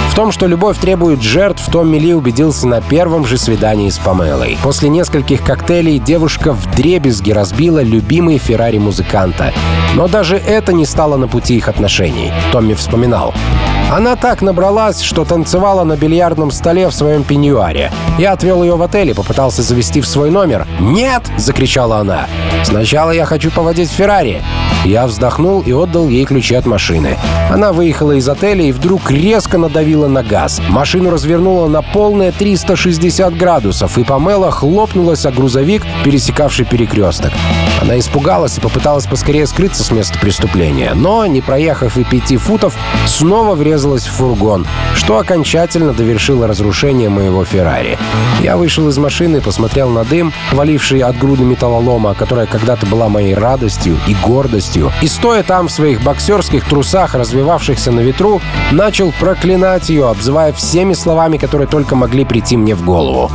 В 0.09 0.15
том, 0.15 0.31
что 0.31 0.47
любовь 0.47 0.77
требует 0.79 1.21
жертв, 1.21 1.69
Томми 1.71 1.97
Ли 1.97 2.13
убедился 2.13 2.67
на 2.67 2.81
первом 2.81 3.25
же 3.25 3.37
свидании 3.37 3.89
с 3.89 3.97
Памелой. 3.99 4.57
После 4.61 4.89
нескольких 4.89 5.43
коктейлей 5.43 5.99
девушка 5.99 6.51
в 6.51 6.75
дребезги 6.75 7.31
разбила 7.31 7.81
любимый 7.81 8.37
Феррари 8.37 8.79
музыканта. 8.79 9.53
Но 9.95 10.07
даже 10.07 10.35
это 10.35 10.73
не 10.73 10.85
стало 10.85 11.15
на 11.17 11.27
пути 11.27 11.55
их 11.55 11.69
отношений. 11.69 12.31
Томми 12.51 12.73
вспоминал. 12.73 13.33
Она 13.91 14.15
так 14.15 14.43
набралась, 14.43 15.01
что 15.01 15.25
танцевала 15.25 15.83
на 15.83 15.97
бильярдном 15.97 16.51
столе 16.51 16.87
в 16.89 16.93
своем 16.93 17.23
пеньюаре. 17.23 17.91
Я 18.19 18.33
отвел 18.33 18.61
ее 18.61 18.75
в 18.75 18.83
отель 18.83 19.09
и 19.09 19.13
попытался 19.13 19.63
завести 19.63 19.99
в 19.99 20.07
свой 20.07 20.29
номер. 20.29 20.67
«Нет!»— 20.79 21.23
закричала 21.37 21.97
она. 21.97 22.27
«Сначала 22.63 23.09
я 23.09 23.25
хочу 23.25 23.49
поводить 23.49 23.89
Феррари». 23.89 24.43
Я 24.85 25.07
вздохнул 25.07 25.61
и 25.61 25.73
отдал 25.73 26.07
ей 26.07 26.23
ключи 26.23 26.55
от 26.55 26.65
машины. 26.65 27.17
Она 27.51 27.73
выехала 27.73 28.13
из 28.13 28.29
отеля 28.29 28.63
и 28.63 28.71
вдруг 28.71 29.11
резко 29.11 29.57
надавила 29.57 30.07
на 30.07 30.23
газ. 30.23 30.61
Машину 30.69 31.09
развернула 31.09 31.67
на 31.67 31.81
полные 31.81 32.31
360 32.31 33.35
градусов, 33.35 33.97
и 33.97 34.03
Памела 34.03 34.51
хлопнулась 34.51 35.25
о 35.25 35.31
грузовик, 35.31 35.83
пересекавший 36.05 36.65
перекресток. 36.65 37.33
Она 37.81 37.99
испугалась 37.99 38.57
и 38.57 38.61
попыталась 38.61 39.05
поскорее 39.05 39.47
скрыться 39.47 39.83
с 39.83 39.91
места 39.91 40.17
преступления, 40.19 40.93
но, 40.93 41.25
не 41.25 41.41
проехав 41.41 41.97
и 41.97 42.05
пяти 42.05 42.37
футов, 42.37 42.75
снова 43.05 43.55
врезалась 43.55 43.78
в 43.85 44.11
фургон, 44.11 44.67
что 44.95 45.17
окончательно 45.17 45.93
довершило 45.93 46.47
разрушение 46.47 47.09
моего 47.09 47.45
Феррари. 47.45 47.97
Я 48.41 48.57
вышел 48.57 48.87
из 48.89 48.97
машины 48.97 49.41
посмотрел 49.41 49.89
на 49.89 50.03
дым, 50.03 50.33
валивший 50.51 50.99
от 50.99 51.17
груды 51.17 51.43
металлолома, 51.43 52.13
которая 52.13 52.45
когда-то 52.45 52.85
была 52.85 53.09
моей 53.09 53.35
радостью 53.35 53.97
и 54.07 54.15
гордостью, 54.25 54.91
и 55.01 55.07
стоя 55.07 55.43
там 55.43 55.67
в 55.67 55.71
своих 55.71 56.03
боксерских 56.03 56.67
трусах, 56.67 57.15
развивавшихся 57.15 57.91
на 57.91 58.01
ветру, 58.01 58.41
начал 58.71 59.11
проклинать 59.19 59.89
ее, 59.89 60.09
обзывая 60.09 60.53
всеми 60.53 60.93
словами, 60.93 61.37
которые 61.37 61.67
только 61.67 61.95
могли 61.95 62.25
прийти 62.25 62.57
мне 62.57 62.75
в 62.75 62.83
голову. 62.83 63.31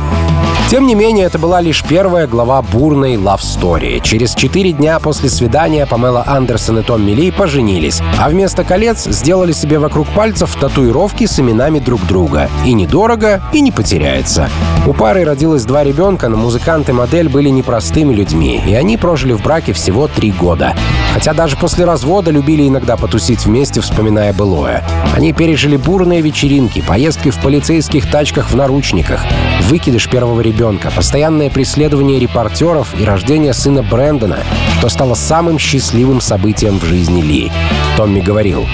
Тем 0.67 0.87
не 0.87 0.95
менее, 0.95 1.27
это 1.27 1.37
была 1.37 1.61
лишь 1.61 1.83
первая 1.83 2.25
глава 2.25 2.59
бурной 2.63 3.17
лав-стори. 3.17 4.01
Через 4.03 4.33
четыре 4.33 4.71
дня 4.71 4.99
после 4.99 5.29
свидания 5.29 5.85
Памела 5.85 6.23
Андерсон 6.25 6.79
и 6.79 6.81
Томми 6.81 7.11
Ли 7.11 7.29
поженились, 7.29 8.01
а 8.19 8.29
вместо 8.29 8.63
колец 8.63 9.05
сделали 9.05 9.51
себе 9.51 9.77
вокруг 9.77 10.07
пальцев 10.07 10.57
татуировки 10.59 11.27
с 11.27 11.39
именами 11.39 11.77
друг 11.77 12.03
друга. 12.07 12.49
И 12.65 12.73
недорого, 12.73 13.43
и 13.53 13.61
не 13.61 13.71
потеряется. 13.71 14.49
У 14.87 14.93
пары 14.93 15.23
родилось 15.23 15.65
два 15.65 15.83
ребенка, 15.83 16.29
но 16.29 16.37
музыкант 16.37 16.89
и 16.89 16.93
модель 16.93 17.29
были 17.29 17.49
непростыми 17.49 18.13
людьми, 18.13 18.59
и 18.65 18.73
они 18.73 18.97
прожили 18.97 19.33
в 19.33 19.43
браке 19.43 19.71
всего 19.71 20.07
три 20.07 20.31
года. 20.31 20.75
Хотя 21.13 21.33
даже 21.33 21.57
после 21.57 21.85
развода 21.85 22.31
любили 22.31 22.67
иногда 22.67 22.97
потусить 22.97 23.45
вместе, 23.45 23.81
вспоминая 23.81 24.33
былое. 24.33 24.83
Они 25.15 25.31
пережили 25.31 25.77
бурные 25.77 26.21
вечеринки, 26.21 26.81
поездки 26.81 27.29
в 27.29 27.37
полицейских 27.39 28.09
тачках 28.09 28.49
в 28.49 28.55
наручниках, 28.55 29.21
выкидыш 29.61 30.09
первого 30.09 30.41
ребенка, 30.41 30.54
постоянное 30.95 31.49
преследование 31.49 32.19
репортеров 32.19 32.99
и 32.99 33.03
рождение 33.03 33.53
сына 33.53 33.83
Брэндона, 33.83 34.39
что 34.79 34.89
стало 34.89 35.13
самым 35.13 35.59
счастливым 35.59 36.21
событием 36.21 36.79
в 36.79 36.85
жизни 36.85 37.21
Ли. 37.21 37.51
Томми 37.97 38.21
говорил, 38.21 38.65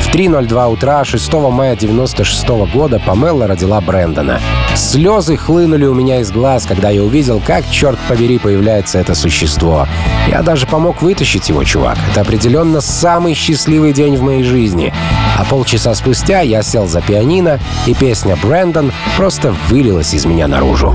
в 0.00 0.12
3.02 0.12 0.72
утра 0.72 1.04
6 1.04 1.32
мая 1.32 1.76
96 1.76 2.48
года 2.72 2.98
Памела 2.98 3.46
родила 3.46 3.80
Брэндона. 3.80 4.40
Слезы 4.74 5.36
хлынули 5.36 5.84
у 5.84 5.94
меня 5.94 6.20
из 6.20 6.30
глаз, 6.32 6.66
когда 6.66 6.90
я 6.90 7.02
увидел, 7.02 7.40
как, 7.44 7.68
черт 7.70 7.98
побери, 8.08 8.38
появляется 8.38 8.98
это 8.98 9.14
существо. 9.14 9.86
Я 10.28 10.42
даже 10.42 10.66
помог 10.66 11.02
вытащить 11.02 11.48
его, 11.48 11.62
чувак. 11.64 11.98
Это 12.10 12.22
определенно 12.22 12.80
самый 12.80 13.34
счастливый 13.34 13.92
день 13.92 14.16
в 14.16 14.22
моей 14.22 14.42
жизни. 14.42 14.92
А 15.38 15.44
полчаса 15.44 15.94
спустя 15.94 16.40
я 16.40 16.62
сел 16.62 16.86
за 16.86 17.00
пианино, 17.00 17.60
и 17.86 17.94
песня 17.94 18.36
«Брэндон» 18.42 18.92
просто 19.16 19.54
вылилась 19.68 20.14
из 20.14 20.24
меня 20.24 20.48
наружу. 20.48 20.94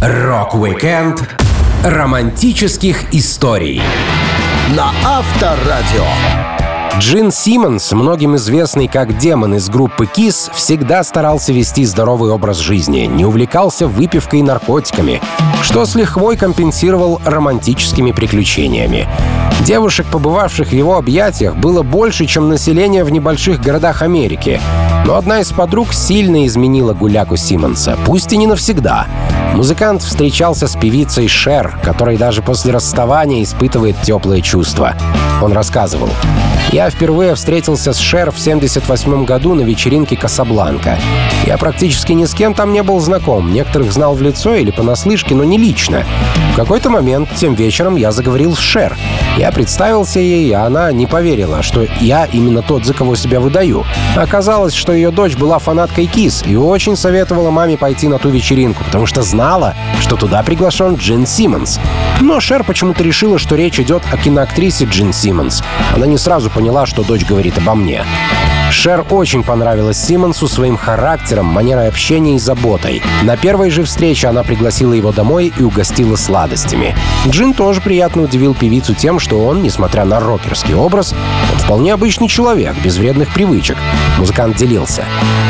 Рок-викенд 0.00 1.22
романтических 1.84 3.12
историй 3.12 3.80
на 4.76 4.92
Авторадио. 5.04 6.63
Джин 6.98 7.32
Симмонс, 7.32 7.90
многим 7.92 8.36
известный 8.36 8.86
как 8.86 9.18
демон 9.18 9.56
из 9.56 9.68
группы 9.68 10.04
Kiss, 10.04 10.50
всегда 10.54 11.02
старался 11.02 11.52
вести 11.52 11.84
здоровый 11.84 12.30
образ 12.30 12.58
жизни, 12.58 13.06
не 13.06 13.24
увлекался 13.24 13.88
выпивкой 13.88 14.40
и 14.40 14.42
наркотиками, 14.44 15.20
что 15.62 15.86
с 15.86 15.96
лихвой 15.96 16.36
компенсировал 16.36 17.20
романтическими 17.24 18.12
приключениями. 18.12 19.08
Девушек, 19.64 20.06
побывавших 20.06 20.68
в 20.68 20.72
его 20.72 20.96
объятиях, 20.96 21.56
было 21.56 21.82
больше, 21.82 22.26
чем 22.26 22.48
население 22.48 23.02
в 23.02 23.10
небольших 23.10 23.60
городах 23.60 24.02
Америки. 24.02 24.60
Но 25.04 25.16
одна 25.16 25.40
из 25.40 25.50
подруг 25.50 25.92
сильно 25.92 26.46
изменила 26.46 26.94
гуляку 26.94 27.36
Симмонса, 27.36 27.98
пусть 28.06 28.32
и 28.32 28.36
не 28.36 28.46
навсегда. 28.46 29.06
Музыкант 29.54 30.02
встречался 30.02 30.68
с 30.68 30.76
певицей 30.76 31.26
Шер, 31.26 31.76
которой 31.82 32.16
даже 32.16 32.40
после 32.40 32.72
расставания 32.72 33.42
испытывает 33.42 34.00
теплые 34.02 34.42
чувства. 34.42 34.94
Он 35.42 35.52
рассказывал. 35.52 36.08
«Я 36.72 36.90
впервые 36.90 37.34
встретился 37.34 37.92
с 37.92 37.98
Шер 37.98 38.30
в 38.30 38.38
78 38.38 39.24
году 39.24 39.54
на 39.54 39.62
вечеринке 39.62 40.16
«Касабланка». 40.16 40.98
Я 41.46 41.58
практически 41.58 42.12
ни 42.12 42.24
с 42.24 42.34
кем 42.34 42.54
там 42.54 42.72
не 42.72 42.82
был 42.82 43.00
знаком. 43.00 43.52
Некоторых 43.52 43.92
знал 43.92 44.14
в 44.14 44.22
лицо 44.22 44.54
или 44.54 44.70
понаслышке, 44.70 45.34
но 45.34 45.44
не 45.44 45.58
лично. 45.58 46.04
В 46.52 46.56
какой-то 46.56 46.88
момент 46.88 47.28
тем 47.36 47.54
вечером 47.54 47.96
я 47.96 48.12
заговорил 48.12 48.54
с 48.54 48.60
Шер. 48.60 48.96
Я 49.36 49.50
представился 49.50 50.20
ей, 50.20 50.52
а 50.52 50.66
она 50.66 50.92
не 50.92 51.06
поверила, 51.06 51.62
что 51.62 51.84
я 52.00 52.26
именно 52.26 52.62
тот, 52.62 52.84
за 52.84 52.94
кого 52.94 53.16
себя 53.16 53.40
выдаю. 53.40 53.84
Оказалось, 54.16 54.72
что 54.72 54.92
ее 54.92 55.10
дочь 55.10 55.34
была 55.34 55.58
фанаткой 55.58 56.06
Кис 56.06 56.44
и 56.46 56.54
очень 56.54 56.96
советовала 56.96 57.50
маме 57.50 57.76
пойти 57.76 58.06
на 58.06 58.18
ту 58.18 58.28
вечеринку, 58.28 58.84
потому 58.84 59.06
что 59.06 59.22
знала, 59.22 59.74
что 60.00 60.16
туда 60.16 60.44
приглашен 60.44 60.94
Джин 60.94 61.26
Симмонс. 61.26 61.80
Но 62.20 62.38
Шер 62.38 62.62
почему-то 62.62 63.02
решила, 63.02 63.38
что 63.38 63.56
речь 63.56 63.80
идет 63.80 64.02
о 64.12 64.16
киноактрисе 64.16 64.84
Джин 64.84 65.12
Симмонс. 65.12 65.64
Она 65.92 66.06
не 66.06 66.16
сразу 66.16 66.50
поняла, 66.54 66.86
что 66.86 67.02
дочь 67.02 67.24
говорит 67.24 67.58
обо 67.58 67.74
мне. 67.74 68.04
Шер 68.70 69.04
очень 69.10 69.42
понравилась 69.42 69.98
Симмонсу 69.98 70.48
своим 70.48 70.76
характером, 70.76 71.46
манерой 71.46 71.88
общения 71.88 72.36
и 72.36 72.38
заботой. 72.38 73.02
На 73.22 73.36
первой 73.36 73.70
же 73.70 73.84
встрече 73.84 74.28
она 74.28 74.42
пригласила 74.42 74.92
его 74.92 75.12
домой 75.12 75.52
и 75.56 75.62
угостила 75.62 76.16
сладостями. 76.16 76.94
Джин 77.26 77.54
тоже 77.54 77.80
приятно 77.80 78.22
удивил 78.22 78.54
певицу 78.54 78.94
тем, 78.94 79.18
что 79.18 79.44
он, 79.44 79.62
несмотря 79.62 80.04
на 80.04 80.20
рокерский 80.20 80.74
образ, 80.74 81.14
он 81.52 81.58
вполне 81.58 81.94
обычный 81.94 82.28
человек, 82.28 82.74
без 82.82 82.96
вредных 82.96 83.32
привычек. 83.32 83.76
Музыкант 84.18 84.56
делился. 84.56 85.04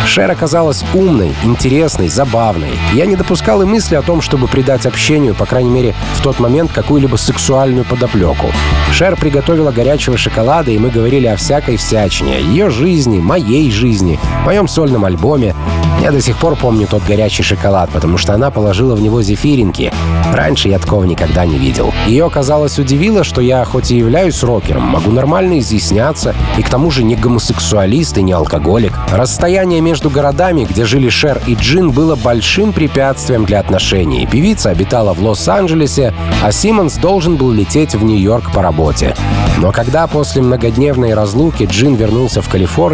Шер 0.06 0.30
оказалась 0.30 0.84
умной, 0.92 1.34
интересной, 1.44 2.08
забавной. 2.08 2.78
Я 2.92 3.06
не 3.06 3.16
допускал 3.16 3.62
и 3.62 3.64
мысли 3.64 3.94
о 3.94 4.02
том, 4.02 4.20
чтобы 4.20 4.46
придать 4.46 4.86
общению, 4.86 5.34
по 5.34 5.46
крайней 5.46 5.70
мере, 5.70 5.94
в 6.14 6.22
тот 6.22 6.38
момент 6.38 6.72
какую-либо 6.72 7.16
сексуальную 7.16 7.84
подоплеку. 7.84 8.52
Шер 8.92 9.16
приготовила 9.16 9.72
горячего 9.72 10.16
шоколада, 10.16 10.70
и 10.70 10.78
мы 10.78 10.90
говорили 10.90 11.26
о 11.26 11.36
всякой 11.36 11.76
всячине, 11.76 12.40
ее 12.40 12.70
жизни, 13.04 13.20
моей 13.20 13.70
жизни, 13.70 14.18
моем 14.46 14.66
сольном 14.66 15.04
альбоме. 15.04 15.54
Я 16.02 16.10
до 16.10 16.20
сих 16.22 16.38
пор 16.38 16.56
помню 16.56 16.86
тот 16.86 17.02
горячий 17.06 17.42
шоколад, 17.42 17.90
потому 17.90 18.16
что 18.16 18.32
она 18.32 18.50
положила 18.50 18.94
в 18.94 19.02
него 19.02 19.22
зефиринки. 19.22 19.92
Раньше 20.32 20.68
я 20.68 20.78
такого 20.78 21.04
никогда 21.04 21.44
не 21.44 21.58
видел. 21.58 21.92
Ее, 22.06 22.30
казалось, 22.30 22.78
удивило, 22.78 23.22
что 23.22 23.42
я, 23.42 23.64
хоть 23.64 23.90
и 23.90 23.96
являюсь 23.96 24.42
рокером, 24.42 24.84
могу 24.84 25.10
нормально 25.10 25.58
изъясняться 25.58 26.34
и 26.58 26.62
к 26.62 26.68
тому 26.70 26.90
же 26.90 27.04
не 27.04 27.14
гомосексуалист 27.14 28.16
и 28.16 28.22
не 28.22 28.32
алкоголик. 28.32 28.98
Расстояние 29.12 29.82
между 29.82 30.08
городами, 30.08 30.66
где 30.68 30.86
жили 30.86 31.10
Шер 31.10 31.40
и 31.46 31.54
Джин, 31.54 31.90
было 31.90 32.16
большим 32.16 32.72
препятствием 32.72 33.44
для 33.44 33.60
отношений. 33.60 34.26
Певица 34.30 34.70
обитала 34.70 35.12
в 35.12 35.22
Лос-Анджелесе, 35.22 36.14
а 36.42 36.52
Симмонс 36.52 36.96
должен 36.96 37.36
был 37.36 37.50
лететь 37.50 37.94
в 37.94 38.02
Нью-Йорк 38.02 38.50
по 38.52 38.62
работе. 38.62 39.14
Но 39.58 39.72
когда 39.72 40.06
после 40.06 40.42
многодневной 40.42 41.14
разлуки 41.14 41.64
Джин 41.64 41.94
вернулся 41.94 42.42
в 42.42 42.48
Калифорнию, 42.48 42.93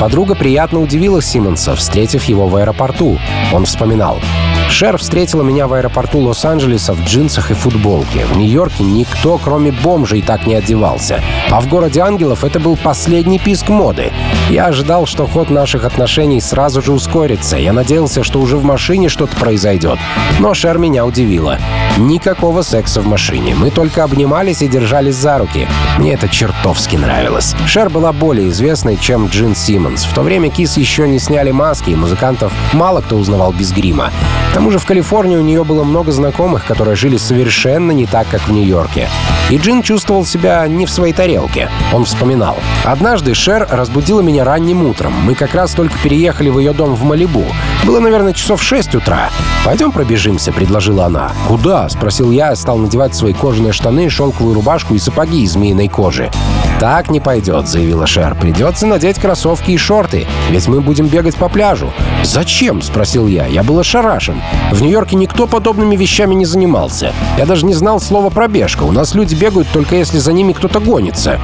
подруга 0.00 0.34
приятно 0.34 0.80
удивила 0.80 1.22
Симмонса, 1.22 1.74
встретив 1.74 2.24
его 2.24 2.46
в 2.48 2.56
аэропорту. 2.56 3.18
Он 3.52 3.64
вспоминал. 3.64 4.20
Шер 4.68 4.98
встретила 4.98 5.42
меня 5.42 5.66
в 5.66 5.72
аэропорту 5.72 6.18
Лос-Анджелеса 6.18 6.92
в 6.92 7.02
джинсах 7.04 7.50
и 7.50 7.54
футболке. 7.54 8.24
В 8.26 8.36
Нью-Йорке 8.36 8.82
никто, 8.82 9.38
кроме 9.38 9.72
бомжей, 9.72 10.22
так 10.22 10.46
не 10.46 10.54
одевался. 10.54 11.22
А 11.50 11.60
в 11.60 11.68
городе 11.68 12.00
ангелов 12.00 12.44
это 12.44 12.58
был 12.60 12.76
последний 12.76 13.38
писк 13.38 13.68
моды. 13.68 14.12
Я 14.48 14.66
ожидал, 14.66 15.06
что 15.06 15.26
ход 15.26 15.50
наших 15.50 15.84
отношений 15.84 16.40
сразу 16.40 16.80
же 16.80 16.92
ускорится. 16.92 17.56
Я 17.56 17.72
надеялся, 17.72 18.22
что 18.22 18.40
уже 18.40 18.56
в 18.56 18.62
машине 18.62 19.08
что-то 19.08 19.36
произойдет. 19.36 19.98
Но 20.38 20.54
Шер 20.54 20.78
меня 20.78 21.04
удивила. 21.04 21.58
Никакого 21.98 22.62
секса 22.62 23.00
в 23.00 23.06
машине. 23.06 23.56
Мы 23.56 23.70
только 23.70 24.04
обнимались 24.04 24.62
и 24.62 24.68
держались 24.68 25.16
за 25.16 25.38
руки. 25.38 25.66
Мне 25.98 26.12
это 26.12 26.28
чертовски 26.28 26.94
нравилось. 26.94 27.56
Шер 27.66 27.88
была 27.88 28.12
более 28.12 28.50
известной, 28.50 28.96
чем 28.96 29.26
Джин 29.26 29.56
Симмонс. 29.56 30.04
В 30.04 30.14
то 30.14 30.22
время 30.22 30.48
Кис 30.50 30.76
еще 30.76 31.08
не 31.08 31.18
сняли 31.18 31.50
маски, 31.50 31.90
и 31.90 31.96
музыкантов 31.96 32.52
мало 32.72 33.00
кто 33.00 33.16
узнавал 33.16 33.52
без 33.52 33.72
грима. 33.72 34.12
К 34.50 34.54
тому 34.54 34.70
же 34.70 34.78
в 34.78 34.86
Калифорнии 34.86 35.36
у 35.36 35.42
нее 35.42 35.64
было 35.64 35.82
много 35.82 36.12
знакомых, 36.12 36.64
которые 36.64 36.94
жили 36.94 37.16
совершенно 37.16 37.90
не 37.90 38.06
так, 38.06 38.28
как 38.28 38.46
в 38.46 38.52
Нью-Йорке. 38.52 39.08
И 39.50 39.58
Джин 39.58 39.82
чувствовал 39.82 40.24
себя 40.24 40.66
не 40.66 40.86
в 40.86 40.90
своей 40.90 41.12
тарелке. 41.12 41.68
Он 41.92 42.04
вспоминал. 42.04 42.56
«Однажды 42.84 43.34
Шер 43.34 43.66
разбудила 43.70 44.20
меня 44.20 44.35
ранним 44.44 44.86
утром. 44.86 45.12
Мы 45.24 45.34
как 45.34 45.54
раз 45.54 45.72
только 45.72 45.94
переехали 46.02 46.48
в 46.48 46.58
ее 46.58 46.72
дом 46.72 46.94
в 46.94 47.02
Малибу. 47.04 47.44
Было, 47.84 48.00
наверное, 48.00 48.32
часов 48.32 48.62
6 48.62 48.94
утра. 48.96 49.30
«Пойдем 49.64 49.92
пробежимся»,— 49.92 50.52
предложила 50.54 51.06
она. 51.06 51.32
«Куда?»— 51.48 51.88
спросил 51.90 52.30
я, 52.30 52.54
стал 52.56 52.78
надевать 52.78 53.14
свои 53.14 53.32
кожаные 53.32 53.72
штаны, 53.72 54.08
шелковую 54.10 54.54
рубашку 54.54 54.94
и 54.94 54.98
сапоги 54.98 55.42
из 55.42 55.52
змеиной 55.52 55.88
кожи. 55.88 56.30
«Так 56.78 57.08
не 57.10 57.20
пойдет»,— 57.20 57.68
заявила 57.68 58.06
Шер. 58.06 58.34
«Придется 58.34 58.86
надеть 58.86 59.18
кроссовки 59.18 59.70
и 59.70 59.78
шорты, 59.78 60.26
ведь 60.50 60.68
мы 60.68 60.80
будем 60.80 61.06
бегать 61.06 61.34
по 61.36 61.48
пляжу». 61.48 61.90
«Зачем?»— 62.22 62.82
спросил 62.82 63.26
я. 63.26 63.46
Я 63.46 63.62
был 63.62 63.78
ошарашен. 63.78 64.42
В 64.70 64.82
Нью-Йорке 64.82 65.16
никто 65.16 65.46
подобными 65.46 65.96
вещами 65.96 66.34
не 66.34 66.44
занимался. 66.44 67.12
Я 67.38 67.46
даже 67.46 67.64
не 67.64 67.72
знал 67.72 67.98
слова 67.98 68.30
«пробежка». 68.30 68.82
У 68.82 68.92
нас 68.92 69.14
люди 69.14 69.34
бегают 69.34 69.68
только 69.72 69.96
если 69.96 70.18
за 70.18 70.32
ними 70.32 70.52
кто-то 70.52 70.80
гонится. 70.80 71.40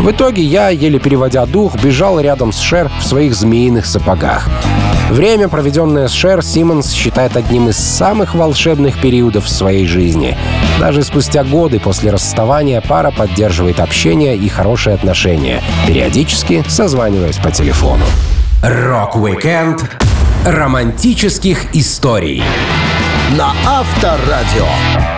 В 0.00 0.10
итоге 0.10 0.42
я, 0.42 0.68
еле 0.68 0.98
переводя 0.98 1.46
дух, 1.46 1.74
бежал 1.82 2.20
рядом 2.20 2.35
с 2.52 2.60
Шер 2.60 2.90
в 3.00 3.04
своих 3.04 3.34
змеиных 3.34 3.86
сапогах. 3.86 4.48
Время, 5.10 5.48
проведенное 5.48 6.08
с 6.08 6.12
Шер, 6.12 6.42
Симмонс 6.42 6.92
считает 6.92 7.36
одним 7.36 7.68
из 7.68 7.76
самых 7.76 8.34
волшебных 8.34 9.00
периодов 9.00 9.44
в 9.44 9.48
своей 9.48 9.86
жизни. 9.86 10.36
Даже 10.80 11.02
спустя 11.02 11.44
годы 11.44 11.78
после 11.80 12.10
расставания 12.10 12.80
пара 12.80 13.10
поддерживает 13.10 13.80
общение 13.80 14.36
и 14.36 14.48
хорошие 14.48 14.94
отношения, 14.94 15.62
периодически 15.86 16.64
созваниваясь 16.68 17.38
по 17.38 17.50
телефону. 17.50 18.04
Rock-Weekend 18.62 19.84
романтических 20.44 21.74
историй 21.74 22.42
на 23.36 23.52
Авторадио. 23.66 25.15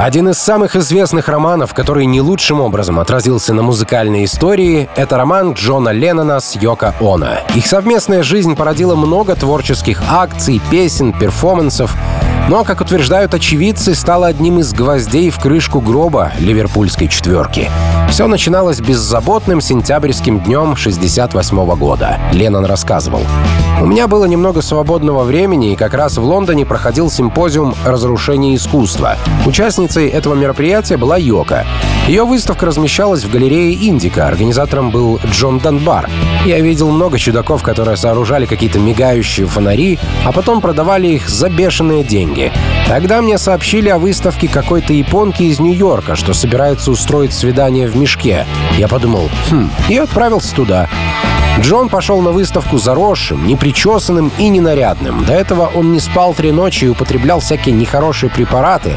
Один 0.00 0.28
из 0.28 0.38
самых 0.38 0.76
известных 0.76 1.26
романов, 1.26 1.74
который 1.74 2.06
не 2.06 2.20
лучшим 2.20 2.60
образом 2.60 3.00
отразился 3.00 3.52
на 3.52 3.64
музыкальной 3.64 4.26
истории, 4.26 4.88
это 4.94 5.16
роман 5.16 5.54
Джона 5.54 5.88
Леннона 5.88 6.38
с 6.38 6.54
Йоко 6.54 6.94
Оно. 7.00 7.30
Их 7.56 7.66
совместная 7.66 8.22
жизнь 8.22 8.54
породила 8.54 8.94
много 8.94 9.34
творческих 9.34 10.00
акций, 10.08 10.62
песен, 10.70 11.12
перформансов, 11.12 11.96
но, 12.48 12.64
как 12.64 12.80
утверждают 12.80 13.34
очевидцы, 13.34 13.94
стала 13.94 14.26
одним 14.26 14.58
из 14.58 14.72
гвоздей 14.72 15.30
в 15.30 15.38
крышку 15.38 15.80
гроба 15.80 16.32
ливерпульской 16.38 17.08
четверки. 17.08 17.68
Все 18.10 18.26
начиналось 18.26 18.80
беззаботным 18.80 19.60
сентябрьским 19.60 20.40
днем 20.40 20.74
68 20.74 21.76
года. 21.76 22.18
Леннон 22.32 22.64
рассказывал. 22.64 23.20
«У 23.80 23.86
меня 23.86 24.08
было 24.08 24.24
немного 24.24 24.62
свободного 24.62 25.24
времени, 25.24 25.72
и 25.72 25.76
как 25.76 25.94
раз 25.94 26.16
в 26.16 26.24
Лондоне 26.24 26.64
проходил 26.64 27.10
симпозиум 27.10 27.74
«Разрушение 27.84 28.56
искусства». 28.56 29.16
Участницей 29.46 30.08
этого 30.08 30.34
мероприятия 30.34 30.96
была 30.96 31.18
Йока. 31.18 31.64
Ее 32.08 32.24
выставка 32.24 32.64
размещалась 32.64 33.24
в 33.24 33.30
галерее 33.30 33.74
«Индика». 33.74 34.26
Организатором 34.26 34.90
был 34.90 35.20
Джон 35.30 35.58
Данбар. 35.58 36.08
Я 36.46 36.58
видел 36.60 36.90
много 36.90 37.18
чудаков, 37.18 37.62
которые 37.62 37.98
сооружали 37.98 38.46
какие-то 38.46 38.78
мигающие 38.78 39.46
фонари, 39.46 39.98
а 40.24 40.32
потом 40.32 40.62
продавали 40.62 41.08
их 41.08 41.28
за 41.28 41.50
бешеные 41.50 42.02
деньги. 42.02 42.37
Тогда 42.86 43.20
мне 43.22 43.38
сообщили 43.38 43.88
о 43.88 43.98
выставке 43.98 44.48
какой-то 44.48 44.92
японки 44.92 45.42
из 45.42 45.60
Нью-Йорка, 45.60 46.16
что 46.16 46.32
собирается 46.32 46.90
устроить 46.90 47.32
свидание 47.32 47.86
в 47.88 47.96
мешке. 47.96 48.46
Я 48.76 48.88
подумал, 48.88 49.28
хм, 49.50 49.70
и 49.88 49.96
отправился 49.96 50.54
туда. 50.54 50.88
Джон 51.60 51.88
пошел 51.88 52.20
на 52.20 52.30
выставку 52.30 52.78
заросшим, 52.78 53.46
непричесанным 53.46 54.30
и 54.38 54.48
ненарядным. 54.48 55.24
До 55.24 55.32
этого 55.32 55.70
он 55.74 55.92
не 55.92 56.00
спал 56.00 56.34
три 56.34 56.52
ночи 56.52 56.84
и 56.84 56.88
употреблял 56.88 57.40
всякие 57.40 57.74
нехорошие 57.74 58.30
препараты. 58.30 58.92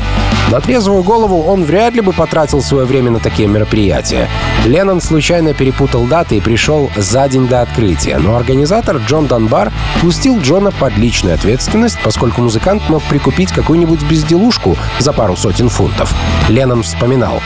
На 0.51 0.59
трезвую 0.59 1.03
голову 1.03 1.43
он 1.43 1.63
вряд 1.63 1.93
ли 1.93 2.01
бы 2.01 2.13
потратил 2.13 2.61
свое 2.61 2.85
время 2.85 3.11
на 3.11 3.19
такие 3.19 3.47
мероприятия. 3.47 4.27
Леннон 4.65 5.01
случайно 5.01 5.53
перепутал 5.53 6.05
даты 6.05 6.37
и 6.37 6.41
пришел 6.41 6.91
за 6.97 7.27
день 7.29 7.47
до 7.47 7.61
открытия, 7.61 8.17
но 8.17 8.35
организатор 8.35 8.97
Джон 8.97 9.27
Данбар 9.27 9.71
пустил 10.01 10.39
Джона 10.39 10.71
под 10.71 10.97
личную 10.97 11.35
ответственность, 11.35 11.99
поскольку 12.03 12.41
музыкант 12.41 12.83
мог 12.89 13.01
прикупить 13.03 13.51
какую-нибудь 13.51 14.03
безделушку 14.03 14.77
за 14.99 15.13
пару 15.13 15.35
сотен 15.35 15.69
фунтов. 15.69 16.13
Леннон 16.49 16.83
вспоминал. 16.83 17.41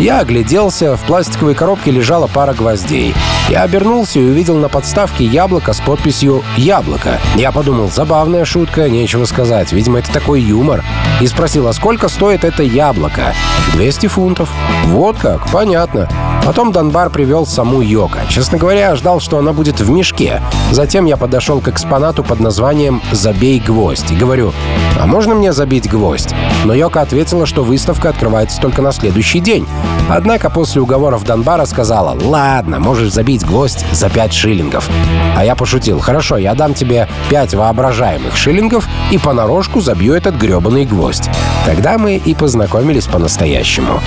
Я 0.00 0.20
огляделся, 0.20 0.96
в 0.96 1.02
пластиковой 1.02 1.54
коробке 1.54 1.90
лежала 1.90 2.26
пара 2.26 2.54
гвоздей. 2.54 3.14
Я 3.50 3.62
обернулся 3.62 4.18
и 4.18 4.24
увидел 4.24 4.49
на 4.58 4.68
подставке 4.68 5.24
яблоко 5.24 5.72
с 5.72 5.80
подписью 5.80 6.42
«Яблоко». 6.56 7.18
Я 7.36 7.52
подумал, 7.52 7.90
забавная 7.90 8.44
шутка, 8.44 8.88
нечего 8.88 9.24
сказать, 9.24 9.72
видимо, 9.72 9.98
это 9.98 10.12
такой 10.12 10.40
юмор. 10.40 10.84
И 11.20 11.26
спросил, 11.26 11.68
а 11.68 11.72
сколько 11.72 12.08
стоит 12.08 12.44
это 12.44 12.62
яблоко? 12.62 13.34
200 13.74 14.06
фунтов. 14.08 14.50
Вот 14.86 15.16
как, 15.18 15.50
понятно. 15.50 16.08
Потом 16.44 16.72
Донбар 16.72 17.10
привел 17.10 17.46
саму 17.46 17.80
Йока. 17.80 18.20
Честно 18.28 18.58
говоря, 18.58 18.96
ждал, 18.96 19.20
что 19.20 19.38
она 19.38 19.52
будет 19.52 19.80
в 19.80 19.90
мешке. 19.90 20.40
Затем 20.72 21.04
я 21.04 21.16
подошел 21.16 21.60
к 21.60 21.68
экспонату 21.68 22.24
под 22.24 22.40
названием 22.40 23.02
«Забей 23.12 23.60
гвоздь» 23.60 24.10
и 24.10 24.16
говорю, 24.16 24.52
а 25.00 25.06
можно 25.06 25.34
мне 25.34 25.52
забить 25.52 25.88
гвоздь? 25.88 26.34
Но 26.64 26.74
Йока 26.74 27.02
ответила, 27.02 27.46
что 27.46 27.62
выставка 27.62 28.08
открывается 28.08 28.60
только 28.60 28.82
на 28.82 28.92
следующий 28.92 29.40
день. 29.40 29.66
Однако 30.08 30.50
после 30.50 30.80
уговоров 30.80 31.24
Донбара 31.24 31.66
сказала, 31.66 32.16
ладно, 32.20 32.80
можешь 32.80 33.12
забить 33.12 33.46
гвоздь 33.46 33.84
за 33.92 34.10
5 34.10 34.32
шиллингов. 34.32 34.88
А 35.36 35.44
я 35.44 35.54
пошутил, 35.54 36.00
хорошо, 36.00 36.36
я 36.36 36.54
дам 36.54 36.74
тебе 36.74 37.08
5 37.28 37.54
воображаемых 37.54 38.36
шиллингов 38.36 38.86
и 39.10 39.18
понарошку 39.18 39.80
забью 39.80 40.14
этот 40.14 40.34
гребаный 40.34 40.84
гвоздь. 40.84 41.28
Тогда 41.64 41.98
мы 41.98 42.16
и 42.16 42.34
познакомились 42.34 43.06
по-настоящему. 43.06 44.00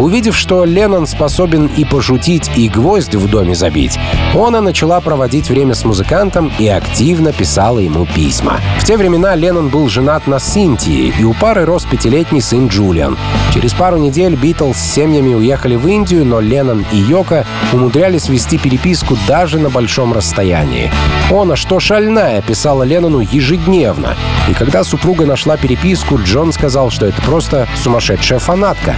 Увидев, 0.00 0.34
что 0.34 0.64
Леннон 0.64 1.06
способен 1.06 1.66
и 1.76 1.84
пошутить, 1.84 2.50
и 2.56 2.68
гвоздь 2.70 3.14
в 3.14 3.28
доме 3.28 3.54
забить, 3.54 3.98
она 4.34 4.62
начала 4.62 4.98
проводить 5.00 5.50
время 5.50 5.74
с 5.74 5.84
музыкантом 5.84 6.50
и 6.58 6.66
активно 6.68 7.34
писала 7.34 7.80
ему 7.80 8.06
письма. 8.06 8.60
В 8.78 8.84
те 8.84 8.96
времена 8.96 9.34
Леннон 9.34 9.68
был 9.68 9.90
женат 9.90 10.26
на 10.26 10.38
Синтии, 10.38 11.12
и 11.18 11.24
у 11.24 11.34
пары 11.34 11.66
рос 11.66 11.84
пятилетний 11.84 12.40
сын 12.40 12.68
Джулиан. 12.68 13.18
Через 13.52 13.74
пару 13.74 13.98
недель 13.98 14.36
Битлз 14.36 14.78
с 14.78 14.94
семьями 14.94 15.34
уехали 15.34 15.76
в 15.76 15.86
Индию, 15.86 16.24
но 16.24 16.40
Леннон 16.40 16.86
и 16.92 16.96
Йока 16.96 17.44
умудрялись 17.74 18.30
вести 18.30 18.56
переписку 18.56 19.18
даже 19.28 19.58
на 19.58 19.68
большом 19.68 20.14
расстоянии. 20.14 20.90
«Она 21.30 21.56
что 21.56 21.78
шальная»,— 21.78 22.40
писала 22.46 22.84
Леннону 22.84 23.20
ежедневно. 23.20 24.16
И 24.48 24.54
когда 24.54 24.82
супруга 24.82 25.26
нашла 25.26 25.58
переписку, 25.58 26.18
Джон 26.18 26.52
сказал, 26.52 26.90
что 26.90 27.04
это 27.04 27.20
просто 27.20 27.68
сумасшедшая 27.76 28.38
фанатка. 28.38 28.96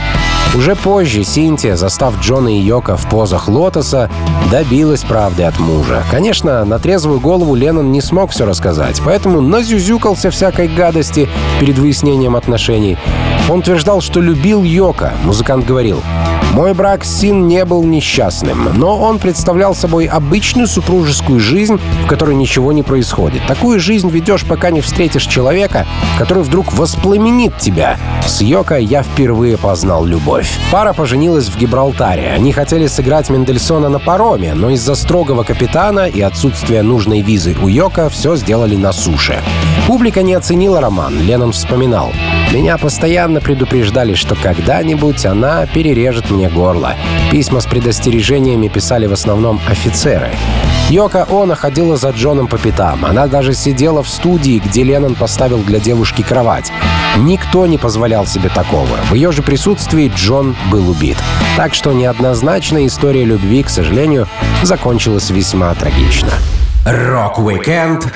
Уже 0.54 0.76
позже 0.76 1.24
Синтия, 1.24 1.76
застав 1.76 2.20
Джона 2.20 2.48
и 2.54 2.60
Йока 2.60 2.96
в 2.98 3.08
позах 3.08 3.48
лотоса, 3.48 4.10
добилась 4.50 5.02
правды 5.02 5.44
от 5.44 5.58
мужа. 5.58 6.04
Конечно, 6.10 6.62
на 6.66 6.78
трезвую 6.78 7.20
голову 7.20 7.54
Леннон 7.54 7.90
не 7.90 8.02
смог 8.02 8.32
все 8.32 8.44
рассказать, 8.44 9.00
поэтому 9.02 9.40
назюзюкался 9.40 10.30
всякой 10.30 10.68
гадости 10.68 11.26
перед 11.58 11.78
выяснением 11.78 12.36
отношений. 12.36 12.98
Он 13.48 13.60
утверждал, 13.60 14.02
что 14.02 14.20
любил 14.20 14.62
Йока. 14.62 15.14
Музыкант 15.24 15.64
говорил, 15.64 16.02
Мой 16.52 16.74
брак 16.74 17.02
с 17.02 17.22
Син 17.22 17.48
не 17.48 17.64
был 17.64 17.82
несчастным, 17.82 18.68
но 18.74 18.98
он 18.98 19.18
представлял 19.18 19.74
собой 19.74 20.04
обычную 20.04 20.66
супружескую 20.66 21.40
жизнь, 21.40 21.80
в 22.04 22.08
которой 22.08 22.34
ничего 22.34 22.72
не 22.72 22.82
происходит. 22.82 23.46
Такую 23.46 23.80
жизнь 23.80 24.10
ведешь, 24.10 24.44
пока 24.44 24.70
не 24.70 24.82
встретишь 24.82 25.24
человека, 25.24 25.86
который 26.18 26.42
вдруг 26.42 26.72
воспламенит 26.74 27.56
тебя. 27.56 27.96
С 28.26 28.42
Йоко 28.42 28.76
я 28.76 29.02
впервые 29.02 29.56
познал 29.56 30.04
любовь. 30.04 30.58
Пара 30.70 30.92
поженилась 30.92 31.48
в 31.48 31.56
Гибралтаре. 31.56 32.32
Они 32.34 32.52
хотели 32.52 32.86
сыграть 32.86 33.30
Мендельсона 33.30 33.88
на 33.88 33.98
пароме, 33.98 34.52
но 34.52 34.68
из-за 34.70 34.94
строгого 34.94 35.44
капитана 35.44 36.06
и 36.06 36.20
отсутствия 36.20 36.82
нужной 36.82 37.22
визы 37.22 37.56
у 37.62 37.68
Йока 37.68 38.10
все 38.10 38.36
сделали 38.36 38.76
на 38.76 38.92
суше. 38.92 39.38
Публика 39.92 40.22
не 40.22 40.33
оценила 40.33 40.81
роман, 40.81 41.20
Леннон 41.20 41.52
вспоминал. 41.52 42.14
Меня 42.50 42.78
постоянно 42.78 43.42
предупреждали, 43.42 44.14
что 44.14 44.35
когда-нибудь 44.35 45.26
она 45.26 45.66
перережет 45.66 46.31
мне 46.31 46.48
горло. 46.48 46.94
Письма 47.31 47.61
с 47.61 47.66
предостережениями 47.66 48.68
писали 48.68 49.05
в 49.05 49.12
основном 49.12 49.61
офицеры. 49.68 50.31
Йока 50.88 51.26
Оно 51.31 51.55
ходила 51.55 51.98
за 51.98 52.09
Джоном 52.09 52.46
по 52.46 52.57
пятам. 52.57 53.05
Она 53.05 53.26
даже 53.26 53.52
сидела 53.52 54.02
в 54.02 54.09
студии, 54.09 54.62
где 54.64 54.83
Леннон 54.83 55.14
поставил 55.14 55.59
для 55.59 55.78
девушки 55.78 56.22
кровать. 56.22 56.72
Никто 57.18 57.66
не 57.66 57.76
позволял 57.76 58.24
себе 58.26 58.48
такого. 58.48 58.96
В 59.11 59.12
ее 59.12 59.31
же 59.31 59.42
присутствии 59.42 60.11
Джон 60.16 60.57
был 60.70 60.88
убит. 60.88 61.18
Так 61.59 61.74
что 61.74 61.92
неоднозначная 61.92 62.87
история 62.87 63.26
любви, 63.26 63.62
к 63.62 63.68
сожалению, 63.68 64.26
закончилась 64.62 65.28
весьма 65.28 65.74
трагично. 65.74 66.31
Rock-Weekend 66.87 68.11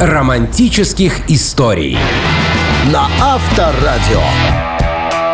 романтических 0.00 1.30
историй 1.30 1.96
на 2.92 3.06
Авторадио. 3.20 4.20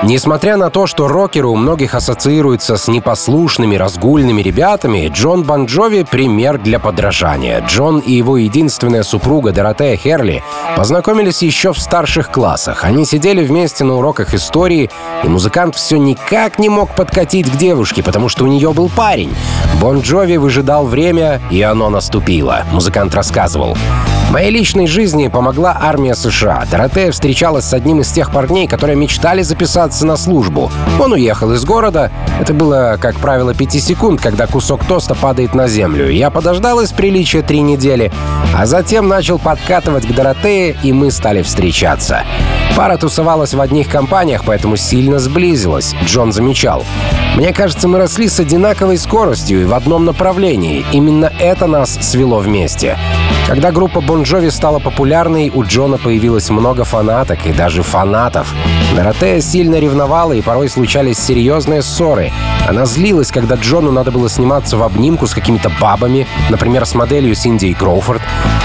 Несмотря 0.03 0.57
на 0.57 0.71
то, 0.71 0.87
что 0.87 1.09
рокеры 1.09 1.49
у 1.49 1.57
многих 1.57 1.95
ассоциируются 1.95 2.77
с 2.77 2.89
непослушными, 2.89 3.77
разгульными 3.77 4.41
ребятами, 4.41 5.11
Джон 5.13 5.45
Бон 5.45 5.67
Джови— 5.67 6.07
пример 6.11 6.59
для 6.59 6.79
подражания. 6.79 7.63
Джон 7.67 7.99
и 8.01 8.13
его 8.13 8.37
единственная 8.37 9.03
супруга 9.03 9.53
Доротея 9.53 9.97
Херли 9.97 10.43
познакомились 10.77 11.43
еще 11.43 11.73
в 11.73 11.79
старших 11.79 12.31
классах. 12.31 12.85
Они 12.85 13.05
сидели 13.05 13.45
вместе 13.45 13.85
на 13.85 13.97
уроках 13.97 14.35
истории, 14.35 14.91
и 15.23 15.29
музыкант 15.29 15.75
все 15.75 15.99
никак 15.99 16.59
не 16.59 16.69
мог 16.69 16.95
подкатить 16.95 17.51
к 17.51 17.57
девушке, 17.57 18.03
потому 18.03 18.29
что 18.29 18.45
у 18.45 18.47
нее 18.47 18.73
был 18.73 18.91
парень. 18.91 19.35
Бон 19.81 20.01
Джови 20.01 20.37
выжидал 20.37 20.87
время, 20.87 21.41
и 21.51 21.61
оно 21.63 21.91
наступило. 21.91 22.65
Музыкант 22.73 23.15
рассказывал. 23.15 23.77
Моей 24.31 24.53
личной 24.53 24.87
жизни 24.87 25.27
помогла 25.27 25.77
армия 25.81 26.15
США. 26.15 26.65
Доротея 26.71 27.11
встречалась 27.11 27.65
с 27.65 27.75
одним 27.75 28.01
из 28.01 28.13
тех 28.13 28.31
парней, 28.31 28.69
которые 28.69 28.95
мечтали 28.95 29.43
записаться 29.43 30.07
на 30.07 30.17
службу. 30.17 30.71
Он 31.01 31.13
уехал 31.13 31.53
из 31.53 31.65
города. 31.65 32.13
Это 32.41 32.55
было, 32.55 32.97
как 33.01 33.17
правило, 33.17 33.55
пяти 33.55 33.81
секунд, 33.81 34.21
когда 34.21 34.47
кусок 34.47 34.85
тоста 34.85 35.17
падает 35.17 35.53
на 35.57 35.67
землю. 35.67 36.09
Я 36.09 36.31
подождал 36.31 36.79
из 36.81 36.93
приличия 36.93 37.43
три 37.43 37.61
недели, 37.61 38.13
а 38.57 38.67
затем 38.67 39.09
начал 39.09 39.41
подкатывать 39.41 40.07
к 40.07 40.15
Доротее, 40.15 40.77
и 40.85 40.93
мы 40.93 41.11
стали 41.11 41.43
встречаться. 41.43 42.23
Пара 42.77 42.99
тусовалась 42.99 43.53
в 43.53 43.61
одних 43.61 43.89
компаниях, 43.89 44.45
поэтому 44.47 44.77
сильно 44.77 45.19
сблизилась. 45.19 45.93
Джон 46.05 46.33
замечал. 46.33 46.85
Мне 47.35 47.53
кажется, 47.53 47.89
мы 47.89 47.99
росли 47.99 48.29
с 48.29 48.39
одинаковой 48.39 48.97
скоростью 48.97 49.63
и 49.63 49.65
в 49.65 49.75
одном 49.75 50.05
направлении. 50.05 50.85
Именно 50.93 51.33
это 51.41 51.67
нас 51.67 51.99
свело 52.01 52.39
вместе. 52.39 52.97
Когда 53.47 53.73
группа 53.73 54.01
Бон 54.01 54.23
Джови 54.23 54.49
стала 54.49 54.79
популярной, 54.79 55.51
у 55.53 55.65
Джона 55.65 55.99
появилось 55.99 56.51
много 56.51 56.85
фанаток 56.85 57.47
и 57.47 57.53
даже 57.53 57.83
фанатов. 57.83 58.55
Доротея 58.95 59.41
сильно 59.41 59.77
ревновала, 59.81 60.33
и 60.33 60.41
порой 60.41 60.69
случались 60.69 61.19
серьезные 61.19 61.83
ссоры. 61.83 62.33
Она 62.69 62.87
злилась, 62.87 63.33
когда 63.33 63.57
Джону 63.57 63.91
надо 63.91 64.13
было 64.13 64.29
сниматься 64.29 64.77
в 64.77 64.85
обнимку 64.85 65.27
с 65.27 65.35
какими-то 65.35 65.71
бабами, 65.81 66.29
например, 66.49 66.87
с 66.87 66.95
моделью 66.95 67.35
Синди 67.35 67.73
Кроуфорд. 67.75 68.23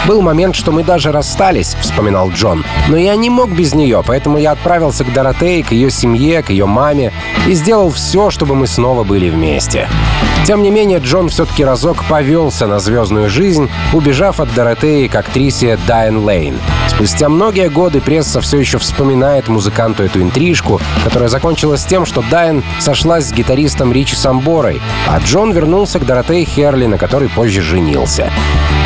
«Был 0.08 0.22
момент, 0.22 0.56
что 0.56 0.72
мы 0.72 0.84
даже 0.84 1.12
расстались»,— 1.12 1.76
вспоминал 1.82 2.30
Джон. 2.30 2.64
«Но 2.88 2.98
я 2.98 3.16
не 3.16 3.32
мог 3.32 3.50
без 3.50 3.74
нее, 3.74 4.04
поэтому 4.06 4.38
я 4.38 4.52
отправился 4.52 5.04
к 5.04 5.12
Доротее, 5.12 5.64
к 5.64 5.72
ее 5.72 5.90
семье, 5.90 6.44
к 6.44 6.52
ее 6.52 6.68
маме 6.68 7.12
и 7.48 7.54
сделал 7.54 7.90
все, 7.90 8.30
чтобы 8.30 8.54
мы 8.54 8.68
снова 8.68 9.04
были 9.04 9.30
вместе». 9.30 9.88
Тем 10.46 10.62
не 10.62 10.70
менее, 10.70 11.00
Джон 11.00 11.30
все-таки 11.30 11.66
разок 11.66 12.04
повелся 12.04 12.68
на 12.68 12.78
звездную 12.78 13.32
жизнь, 13.32 13.68
убежав 13.94 14.40
от 14.40 14.54
Доротеи 14.54 14.65
к 14.74 15.16
актрисе 15.16 15.78
Дайан 15.86 16.26
Лейн. 16.26 16.58
Спустя 16.90 17.30
многие 17.30 17.70
годы 17.70 18.02
пресса 18.02 18.42
все 18.42 18.58
еще 18.58 18.80
вспоминает 18.80 19.48
музыканту 19.48 20.02
эту 20.04 20.22
интрижку, 20.22 20.82
которая 21.04 21.30
закончилась 21.30 21.86
тем, 21.86 22.06
что 22.06 22.24
Дайан 22.32 22.64
сошлась 22.80 23.26
с 23.26 23.32
гитаристом 23.32 23.94
Ричи 23.94 24.16
Самборой, 24.16 24.82
а 25.08 25.20
Джон 25.20 25.52
вернулся 25.52 26.00
к 26.00 26.06
Доротее 26.06 26.46
Херли, 26.46 26.88
на 26.88 26.98
которой 26.98 27.30
позже 27.30 27.62
женился. 27.62 28.32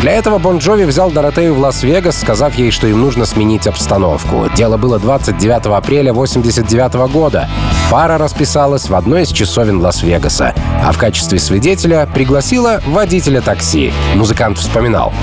Для 0.01 0.13
этого 0.13 0.37
Бон 0.37 0.57
Джови 0.57 0.85
взял 0.85 1.11
Доротею 1.11 1.53
в 1.53 1.59
Лас-Вегас, 1.59 2.19
сказав 2.19 2.55
ей, 2.55 2.71
что 2.71 2.87
им 2.87 3.01
нужно 3.01 3.25
сменить 3.25 3.67
обстановку. 3.67 4.49
Дело 4.55 4.77
было 4.77 4.97
29 4.97 5.67
апреля 5.67 6.11
1989 6.11 7.11
года. 7.11 7.49
Пара 7.91 8.17
расписалась 8.17 8.89
в 8.89 8.95
одной 8.95 9.23
из 9.23 9.31
часовен 9.31 9.81
Лас-Вегаса, 9.81 10.53
а 10.83 10.91
в 10.91 10.97
качестве 10.97 11.37
свидетеля 11.37 12.07
пригласила 12.13 12.81
водителя 12.87 13.41
такси. 13.41 13.93
Музыкант 14.15 14.57
вспоминал. 14.57 15.13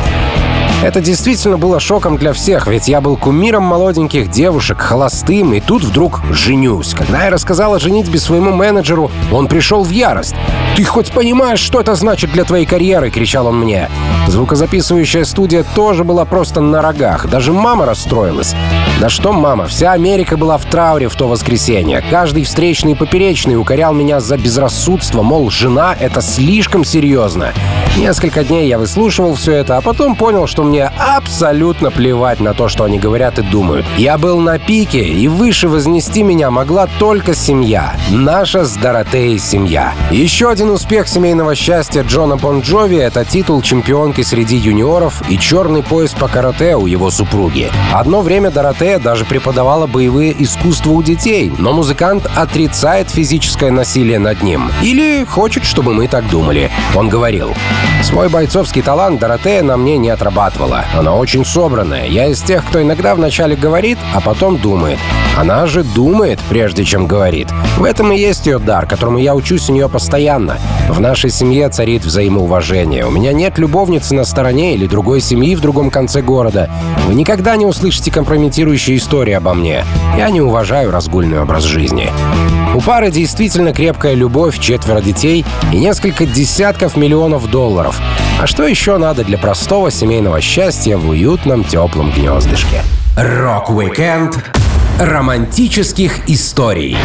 Это 0.82 1.00
действительно 1.00 1.56
было 1.56 1.80
шоком 1.80 2.16
для 2.16 2.32
всех, 2.32 2.66
ведь 2.66 2.86
я 2.86 3.00
был 3.00 3.16
кумиром 3.16 3.64
молоденьких 3.64 4.30
девушек, 4.30 4.78
холостым, 4.78 5.54
и 5.54 5.60
тут 5.60 5.82
вдруг 5.82 6.20
женюсь. 6.30 6.94
Когда 6.94 7.24
я 7.24 7.30
рассказал 7.30 7.74
о 7.74 7.78
женитьбе 7.78 8.18
своему 8.18 8.52
менеджеру, 8.52 9.10
он 9.32 9.48
пришел 9.48 9.82
в 9.82 9.90
ярость. 9.90 10.34
«Ты 10.76 10.84
хоть 10.84 11.10
понимаешь, 11.10 11.60
что 11.60 11.80
это 11.80 11.94
значит 11.94 12.32
для 12.32 12.44
твоей 12.44 12.66
карьеры?»— 12.66 13.10
кричал 13.12 13.46
он 13.46 13.58
мне. 13.58 13.88
Звукозаписывающая 14.28 15.24
студия 15.24 15.64
тоже 15.74 16.04
была 16.04 16.24
просто 16.24 16.60
на 16.60 16.82
рогах. 16.82 17.28
Даже 17.28 17.52
мама 17.52 17.86
расстроилась. 17.86 18.54
Да 19.00 19.08
что 19.08 19.32
мама, 19.32 19.66
вся 19.66 19.92
Америка 19.92 20.36
была 20.36 20.58
в 20.58 20.64
трауре 20.64 21.08
в 21.08 21.14
то 21.14 21.28
воскресенье. 21.28 22.02
Каждый 22.10 22.44
встречный 22.44 22.92
и 22.92 22.94
поперечный 22.94 23.56
укорял 23.56 23.92
меня 23.92 24.20
за 24.20 24.36
безрассудство, 24.36 25.22
мол, 25.22 25.50
жена— 25.50 25.94
это 26.00 26.20
слишком 26.22 26.84
серьезно. 26.84 27.52
Несколько 27.98 28.42
дней 28.42 28.68
я 28.68 28.78
выслушивал 28.78 29.34
все 29.34 29.52
это, 29.52 29.76
а 29.76 29.80
потом 29.80 30.16
понял, 30.16 30.46
что 30.46 30.64
мне 30.66 30.90
абсолютно 30.98 31.90
плевать 31.90 32.40
на 32.40 32.54
то, 32.54 32.68
что 32.68 32.84
они 32.84 32.98
говорят 32.98 33.38
и 33.38 33.42
думают. 33.42 33.86
Я 33.96 34.18
был 34.18 34.40
на 34.40 34.58
пике, 34.58 35.04
и 35.04 35.28
выше 35.28 35.68
вознести 35.68 36.22
меня 36.22 36.50
могла 36.50 36.86
только 36.98 37.34
семья. 37.34 37.96
Наша 38.10 38.64
с 38.64 38.76
Доротеей 38.76 39.38
семья. 39.38 39.94
Еще 40.10 40.50
один 40.50 40.70
успех 40.70 41.08
семейного 41.08 41.54
счастья 41.54 42.02
Джона 42.02 42.36
Бон 42.36 42.60
Джови— 42.60 42.96
это 42.98 43.24
титул 43.24 43.62
чемпионки 43.62 44.22
среди 44.22 44.56
юниоров 44.56 45.22
и 45.28 45.38
черный 45.38 45.82
пояс 45.82 46.12
по 46.12 46.28
карате 46.28 46.76
у 46.76 46.86
его 46.86 47.10
супруги. 47.10 47.70
Одно 47.92 48.22
время 48.22 48.50
Доротея 48.50 48.98
даже 48.98 49.24
преподавала 49.24 49.86
боевые 49.86 50.34
искусства 50.42 50.90
у 50.90 51.02
детей, 51.02 51.52
но 51.58 51.72
музыкант 51.72 52.28
отрицает 52.34 53.10
физическое 53.10 53.70
насилие 53.70 54.18
над 54.18 54.42
ним. 54.42 54.70
Или 54.82 55.24
хочет, 55.24 55.64
чтобы 55.64 55.94
мы 55.94 56.08
так 56.08 56.28
думали. 56.28 56.70
Он 56.94 57.08
говорил, 57.08 57.54
«Свой 58.06 58.28
бойцовский 58.28 58.82
талант 58.82 59.18
Доротея 59.18 59.64
на 59.64 59.76
мне 59.76 59.98
не 59.98 60.10
отрабатывала. 60.10 60.84
Она 60.96 61.16
очень 61.16 61.44
собранная. 61.44 62.06
Я 62.06 62.28
из 62.28 62.40
тех, 62.40 62.64
кто 62.64 62.80
иногда 62.80 63.16
вначале 63.16 63.56
говорит, 63.56 63.98
а 64.14 64.20
потом 64.20 64.58
думает. 64.58 65.00
Она 65.36 65.66
же 65.66 65.82
думает, 65.82 66.38
прежде 66.48 66.84
чем 66.84 67.08
говорит. 67.08 67.48
В 67.76 67.82
этом 67.82 68.12
и 68.12 68.16
есть 68.16 68.46
ее 68.46 68.60
дар, 68.60 68.86
которому 68.86 69.18
я 69.18 69.34
учусь 69.34 69.68
у 69.68 69.72
нее 69.72 69.88
постоянно. 69.88 70.56
В 70.88 71.00
нашей 71.00 71.30
семье 71.30 71.68
царит 71.68 72.04
взаимоуважение. 72.04 73.04
У 73.06 73.10
меня 73.10 73.32
нет 73.32 73.58
любовницы 73.58 74.14
на 74.14 74.24
стороне 74.24 74.76
или 74.76 74.86
другой 74.86 75.20
семьи 75.20 75.56
в 75.56 75.60
другом 75.60 75.90
конце 75.90 76.22
города. 76.22 76.70
Вы 77.08 77.14
никогда 77.14 77.56
не 77.56 77.66
услышите 77.66 78.12
компрометирующие 78.12 78.98
истории 78.98 79.32
обо 79.32 79.52
мне. 79.52 79.84
Я 80.16 80.30
не 80.30 80.40
уважаю 80.40 80.92
разгульный 80.92 81.40
образ 81.40 81.64
жизни. 81.64 82.08
У 82.76 82.80
пары 82.82 83.10
действительно 83.10 83.72
крепкая 83.72 84.12
любовь, 84.12 84.58
четверо 84.58 85.00
детей 85.00 85.46
и 85.72 85.78
несколько 85.78 86.26
десятков 86.26 86.94
миллионов 86.94 87.50
долларов. 87.50 87.98
А 88.38 88.46
что 88.46 88.66
еще 88.66 88.98
надо 88.98 89.24
для 89.24 89.38
простого 89.38 89.90
семейного 89.90 90.42
счастья 90.42 90.98
в 90.98 91.08
уютном 91.08 91.64
теплом 91.64 92.12
гнездышке? 92.12 92.82
Rock-Weekend 93.16 94.44
романтических 95.00 96.28
историй 96.28 96.98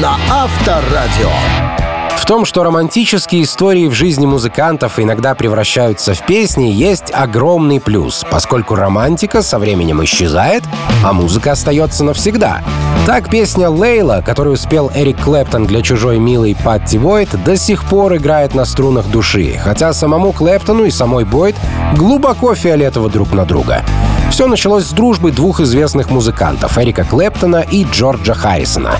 на 0.00 0.18
Авторадио. 0.30 1.75
В 2.16 2.24
том, 2.24 2.44
что 2.44 2.64
романтические 2.64 3.42
истории 3.42 3.86
в 3.86 3.92
жизни 3.92 4.26
музыкантов 4.26 4.98
иногда 4.98 5.34
превращаются 5.34 6.14
в 6.14 6.26
песни, 6.26 6.64
есть 6.64 7.12
огромный 7.12 7.80
плюс, 7.80 8.24
поскольку 8.28 8.74
романтика 8.74 9.42
со 9.42 9.58
временем 9.58 10.02
исчезает, 10.02 10.64
а 11.04 11.12
музыка 11.12 11.52
остается 11.52 12.02
навсегда. 12.02 12.62
Так 13.06 13.30
песня 13.30 13.70
«Лейла», 13.70 14.22
которую 14.26 14.56
спел 14.56 14.90
Эрик 14.92 15.22
Клэптон 15.22 15.66
для 15.66 15.82
чужой 15.82 16.18
милой 16.18 16.56
Патти 16.64 16.98
Бойт, 16.98 17.28
до 17.44 17.56
сих 17.56 17.84
пор 17.84 18.16
играет 18.16 18.54
на 18.54 18.64
струнах 18.64 19.06
души, 19.06 19.60
хотя 19.62 19.92
самому 19.92 20.32
Клэптону 20.32 20.84
и 20.84 20.90
самой 20.90 21.24
Бойт 21.24 21.54
глубоко 21.94 22.56
фиолетово 22.56 23.08
друг 23.08 23.32
на 23.32 23.44
друга. 23.44 23.84
Все 24.30 24.46
началось 24.46 24.84
с 24.84 24.92
дружбы 24.92 25.32
двух 25.32 25.60
известных 25.60 26.10
музыкантов— 26.10 26.76
Эрика 26.78 27.04
Клэптона 27.04 27.64
и 27.70 27.84
Джорджа 27.84 28.34
Харрисона. 28.34 28.92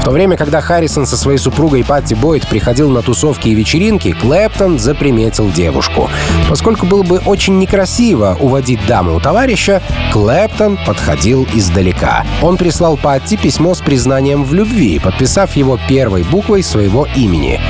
В 0.00 0.04
то 0.04 0.10
время, 0.10 0.36
когда 0.36 0.60
Харрисон 0.60 1.06
со 1.06 1.16
своей 1.16 1.38
супругой 1.38 1.84
Патти 1.84 2.16
Бойд 2.16 2.48
приходил 2.48 2.90
на 2.90 3.02
тусовки 3.02 3.48
и 3.48 3.54
вечеринки, 3.54 4.10
Клэптон 4.10 4.80
заприметил 4.80 5.48
девушку. 5.50 6.10
Поскольку 6.48 6.86
было 6.86 7.04
бы 7.04 7.18
очень 7.18 7.58
некрасиво 7.58 8.36
уводить 8.40 8.84
даму 8.86 9.14
у 9.14 9.20
товарища, 9.20 9.80
Клэптон 10.12 10.76
подходил 10.84 11.46
издалека. 11.54 12.24
Он 12.42 12.56
прислал 12.56 12.96
Патти 12.96 13.36
письмо 13.36 13.74
с 13.74 13.78
признанием 13.80 14.42
в 14.44 14.52
любви, 14.52 14.98
подписав 14.98 15.54
его 15.54 15.78
первой 15.88 16.24
буквой 16.24 16.64
своего 16.64 17.06
имени. 17.14 17.60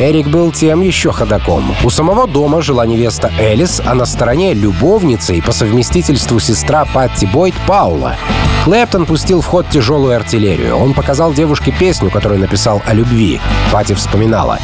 Эрик 0.00 0.28
был 0.28 0.52
тем 0.52 0.80
еще 0.80 1.12
ходаком. 1.12 1.74
У 1.84 1.90
самого 1.90 2.26
дома 2.26 2.62
жила 2.62 2.86
невеста 2.86 3.30
Элис, 3.38 3.80
а 3.84 3.94
на 3.94 4.04
стороне 4.04 4.54
любовница 4.54 5.34
и 5.34 5.40
по 5.40 5.52
совместительству 5.52 6.40
сестра 6.40 6.84
Патти 6.84 7.26
Бойд 7.26 7.54
Паула. 7.66 8.16
Клэптон 8.64 9.06
пустил 9.06 9.40
в 9.40 9.46
ход 9.46 9.68
тяжелую 9.68 10.14
артиллерию. 10.14 10.76
Он 10.76 10.94
показал 10.94 11.32
девушке 11.32 11.74
песню, 11.76 12.10
которую 12.10 12.40
написал 12.40 12.80
о 12.86 12.94
любви. 12.94 13.40
Патти 13.72 13.94
вспоминала. 13.94 14.58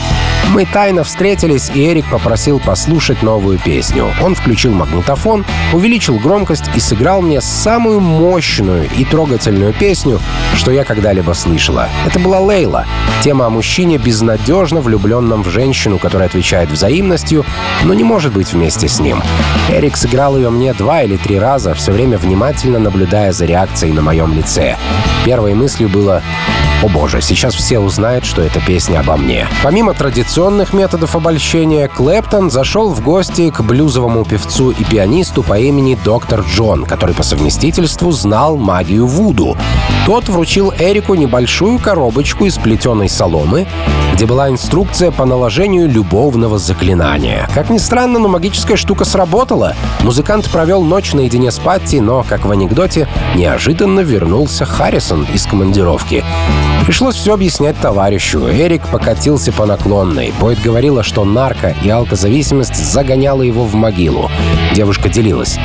Мы 0.55 0.65
тайно 0.65 1.05
встретились, 1.05 1.71
и 1.75 1.87
Эрик 1.87 2.09
попросил 2.09 2.59
послушать 2.59 3.23
новую 3.23 3.59
песню. 3.59 4.07
Он 4.23 4.35
включил 4.35 4.73
магнитофон, 4.73 5.45
увеличил 5.73 6.19
громкость 6.19 6.71
и 6.75 6.81
сыграл 6.81 7.21
мне 7.21 7.41
самую 7.41 8.01
мощную 8.01 8.89
и 8.97 9.05
трогательную 9.05 9.75
песню, 9.75 10.21
что 10.55 10.71
я 10.71 10.85
когда-либо 10.85 11.33
слышала. 11.33 11.89
Это 12.07 12.19
была 12.19 12.41
Лейла. 12.41 12.87
Тема 13.23 13.47
о 13.47 13.51
мужчине, 13.51 13.99
безнадежно 13.99 14.81
влюбленном 14.81 15.18
в 15.19 15.49
женщину, 15.51 15.99
которая 15.99 16.29
отвечает 16.29 16.71
взаимностью, 16.71 17.45
но 17.85 17.95
не 17.95 18.05
может 18.05 18.33
быть 18.33 18.53
вместе 18.53 18.89
с 18.89 19.01
ним. 19.01 19.23
Эрик 19.71 19.97
сыграл 19.97 20.37
ее 20.37 20.51
мне 20.51 20.73
два 20.75 21.03
или 21.03 21.17
три 21.17 21.39
раза, 21.39 21.75
все 21.75 21.93
время 21.93 22.19
внимательно 22.19 22.79
наблюдая 22.79 23.33
за 23.33 23.45
реакцией 23.45 23.93
на 23.93 24.03
моем 24.03 24.33
лице. 24.33 24.77
Первой 25.25 25.55
мыслью 25.55 25.89
было 25.89 26.23
«О 26.81 26.89
боже, 26.89 27.21
сейчас 27.21 27.55
все 27.55 27.81
узнают, 27.81 28.25
что 28.25 28.41
эта 28.41 28.61
песня 28.61 29.01
обо 29.01 29.17
мне». 29.17 29.49
Помимо 29.65 29.95
традиционных 29.95 30.73
методов 30.73 31.17
обольщения, 31.17 31.89
Клэптон 31.89 32.53
зашел 32.53 32.91
в 32.91 33.03
гости 33.03 33.51
к 33.51 33.63
блюзовому 33.63 34.25
певцу 34.25 34.71
и 34.71 34.85
пианисту 34.85 35.43
по 35.43 35.59
имени 35.59 35.99
Доктор 36.05 36.43
Джон, 36.43 36.85
который 36.85 37.17
по 37.17 37.25
совместительству 37.25 38.13
знал 38.13 38.57
магию 38.57 39.09
Вуду. 39.09 39.57
Тот 40.07 40.29
вручил 40.29 40.73
Эрику 40.79 41.15
небольшую 41.15 41.81
коробочку 41.81 42.45
из 42.45 42.57
плетеной 42.57 43.09
соломы, 43.09 43.67
где 44.15 44.25
была 44.27 44.49
инструкция 44.49 45.08
по 45.11 45.25
наложению 45.25 45.89
любовного 45.89 46.59
заклинания. 46.59 47.49
Как 47.55 47.71
ни 47.71 47.79
странно, 47.79 48.19
но 48.19 48.29
магическая 48.29 48.77
штука 48.77 49.05
сработала. 49.05 49.75
Музыкант 50.01 50.49
провел 50.51 50.83
ночь 50.83 51.13
наедине 51.13 51.51
с 51.51 51.59
Патти, 51.59 52.01
но, 52.01 52.25
как 52.29 52.45
в 52.45 52.51
анекдоте, 52.51 53.09
неожиданно 53.35 54.01
вернулся 54.01 54.65
Харрисон 54.65 55.27
из 55.33 55.47
командировки. 55.47 56.25
Пришлось 56.89 57.17
все 57.17 57.35
объяснять 57.35 57.79
товарищу. 57.79 58.49
Эрик 58.49 58.89
покатился 58.89 59.53
по 59.53 59.67
наклонной. 59.67 60.33
Бойд 60.41 60.63
говорила, 60.63 61.03
что 61.03 61.27
нарко 61.27 61.77
и 61.85 61.91
алкозависимость 61.91 62.77
загоняла 62.77 63.43
его 63.43 63.65
в 63.65 63.75
могилу. 63.75 64.31
Девушка 64.75 65.11
делилась. 65.11 65.59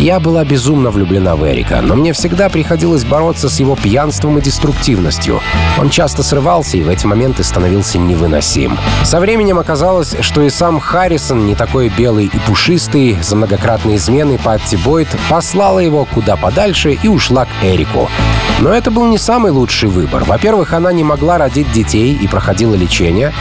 Я 0.00 0.18
была 0.18 0.44
безумно 0.44 0.90
влюблена 0.90 1.36
в 1.36 1.46
Эрика, 1.48 1.80
но 1.80 1.94
мне 1.94 2.12
всегда 2.12 2.48
приходилось 2.48 3.04
бороться 3.04 3.48
с 3.48 3.60
его 3.60 3.76
пьянством 3.76 4.38
и 4.38 4.42
деструктивностью. 4.42 5.40
Он 5.78 5.90
часто 5.90 6.24
срывался 6.24 6.76
и 6.76 6.82
в 6.82 6.88
эти 6.88 7.06
моменты 7.06 7.44
становился 7.44 7.98
невыносим. 7.98 8.76
Со 9.04 9.20
временем 9.20 9.60
оказалось, 9.60 10.16
что 10.22 10.42
и 10.42 10.50
сам 10.50 10.80
Харрисон, 10.80 11.46
не 11.46 11.54
такой 11.54 11.88
белый 11.88 12.26
и 12.26 12.38
пушистый, 12.48 13.16
за 13.22 13.36
многократные 13.36 13.96
измены 13.96 14.38
Патти 14.38 14.76
Бойд 14.76 15.08
послала 15.30 15.78
его 15.78 16.04
куда 16.04 16.34
подальше 16.34 16.98
и 17.00 17.06
ушла 17.06 17.44
к 17.44 17.64
Эрику. 17.64 18.10
Но 18.60 18.72
это 18.72 18.90
был 18.90 19.06
не 19.06 19.18
самый 19.18 19.52
лучший 19.52 19.88
выбор. 19.88 20.24
Во-первых, 20.24 20.63
она 20.72 20.92
не 20.92 21.04
могла 21.04 21.38
родить 21.38 21.70
детей 21.72 22.14
и 22.14 22.26
проходила 22.26 22.74
лечение. 22.74 23.32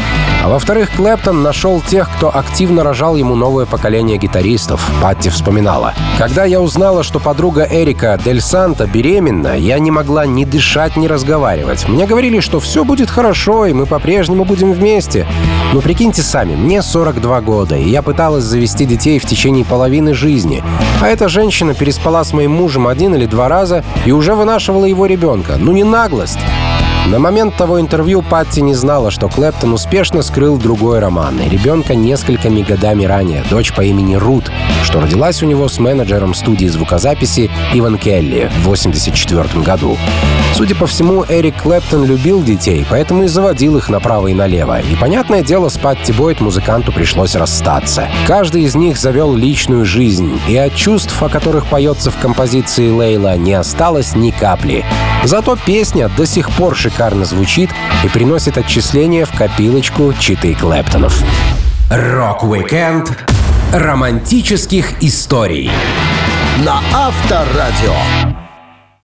А 0.43 0.49
во-вторых, 0.49 0.89
Клэптон 0.97 1.41
нашел 1.41 1.79
тех, 1.79 2.09
кто 2.09 2.35
активно 2.35 2.83
рожал 2.83 3.15
ему 3.15 3.33
новое 3.33 3.65
поколение 3.65 4.17
гитаристов. 4.17 4.85
Патти 5.01 5.29
вспоминала. 5.29 5.93
«Когда 6.17 6.43
я 6.43 6.59
узнала, 6.59 7.01
что 7.03 7.21
подруга 7.21 7.65
Эрика, 7.69 8.19
Дель 8.21 8.41
Санта, 8.41 8.85
беременна, 8.85 9.57
я 9.57 9.79
не 9.79 9.89
могла 9.89 10.25
ни 10.25 10.43
дышать, 10.43 10.97
ни 10.97 11.07
разговаривать. 11.07 11.87
Мне 11.87 12.05
говорили, 12.05 12.41
что 12.41 12.59
все 12.59 12.83
будет 12.83 13.09
хорошо, 13.09 13.67
и 13.67 13.73
мы 13.73 13.85
по-прежнему 13.85 14.43
будем 14.43 14.73
вместе. 14.73 15.25
Но 15.71 15.79
прикиньте 15.79 16.21
сами, 16.21 16.55
мне 16.55 16.81
42 16.81 17.39
года, 17.39 17.77
и 17.77 17.89
я 17.89 18.01
пыталась 18.01 18.43
завести 18.43 18.85
детей 18.85 19.19
в 19.19 19.25
течение 19.25 19.63
половины 19.63 20.13
жизни. 20.13 20.61
А 21.01 21.07
эта 21.07 21.29
женщина 21.29 21.73
переспала 21.73 22.21
с 22.21 22.33
моим 22.33 22.51
мужем 22.51 22.87
один 22.87 23.15
или 23.15 23.27
два 23.27 23.47
раза 23.47 23.81
и 24.05 24.11
уже 24.11 24.35
вынашивала 24.35 24.83
его 24.83 25.05
ребенка. 25.05 25.53
Ну 25.57 25.71
не 25.71 25.85
наглость!» 25.85 26.39
На 27.05 27.19
момент 27.19 27.57
того 27.57 27.81
интервью 27.81 28.21
Патти 28.21 28.61
не 28.61 28.73
знала, 28.75 29.11
что 29.11 29.27
Клэптон 29.27 29.73
успешно 29.73 30.21
скрыл 30.21 30.57
другой 30.57 30.99
роман 30.99 31.37
и 31.37 31.49
ребенка 31.49 31.95
несколькими 31.95 32.61
годами 32.61 33.03
ранее, 33.03 33.43
дочь 33.49 33.73
по 33.73 33.81
имени 33.81 34.15
Рут, 34.15 34.49
что 34.83 35.01
родилась 35.01 35.43
у 35.43 35.45
него 35.45 35.67
с 35.67 35.79
менеджером 35.79 36.33
студии 36.33 36.67
звукозаписи 36.67 37.51
Иван 37.73 37.97
Келли 37.97 38.49
в 38.63 38.67
1984 38.67 39.63
году. 39.63 39.97
Судя 40.55 40.75
по 40.75 40.87
всему, 40.87 41.25
Эрик 41.27 41.61
Клэптон 41.61 42.05
любил 42.05 42.41
детей, 42.41 42.85
поэтому 42.89 43.23
и 43.23 43.27
заводил 43.27 43.75
их 43.75 43.89
направо 43.89 44.27
и 44.27 44.33
налево. 44.33 44.79
И, 44.79 44.95
понятное 44.95 45.41
дело, 45.41 45.67
с 45.67 45.77
Патти 45.77 46.13
Бойт 46.13 46.41
музыканту 46.41 46.93
пришлось 46.93 47.35
расстаться. 47.35 48.07
Каждый 48.27 48.63
из 48.63 48.75
них 48.75 48.97
завел 48.97 49.35
личную 49.35 49.83
жизнь, 49.83 50.39
и 50.47 50.55
от 50.55 50.75
чувств, 50.75 51.21
о 51.21 51.29
которых 51.29 51.65
поется 51.65 52.11
в 52.11 52.17
композиции 52.17 52.89
Лейла, 52.89 53.35
не 53.35 53.53
осталось 53.53 54.15
ни 54.15 54.31
капли. 54.31 54.85
Зато 55.25 55.57
песня 55.65 56.09
до 56.15 56.25
сих 56.25 56.51
пор 56.51 56.75
шикарно 56.93 57.25
звучит 57.25 57.71
и 58.03 58.07
приносит 58.07 58.57
отчисления 58.57 59.25
в 59.25 59.35
копилочку 59.35 60.13
четы 60.19 60.53
Клэптонов. 60.53 61.23
Rock-Weekend 61.89 63.11
романтических 63.73 65.01
историй 65.01 65.71
на 66.63 66.79
Авторадио. 66.93 68.32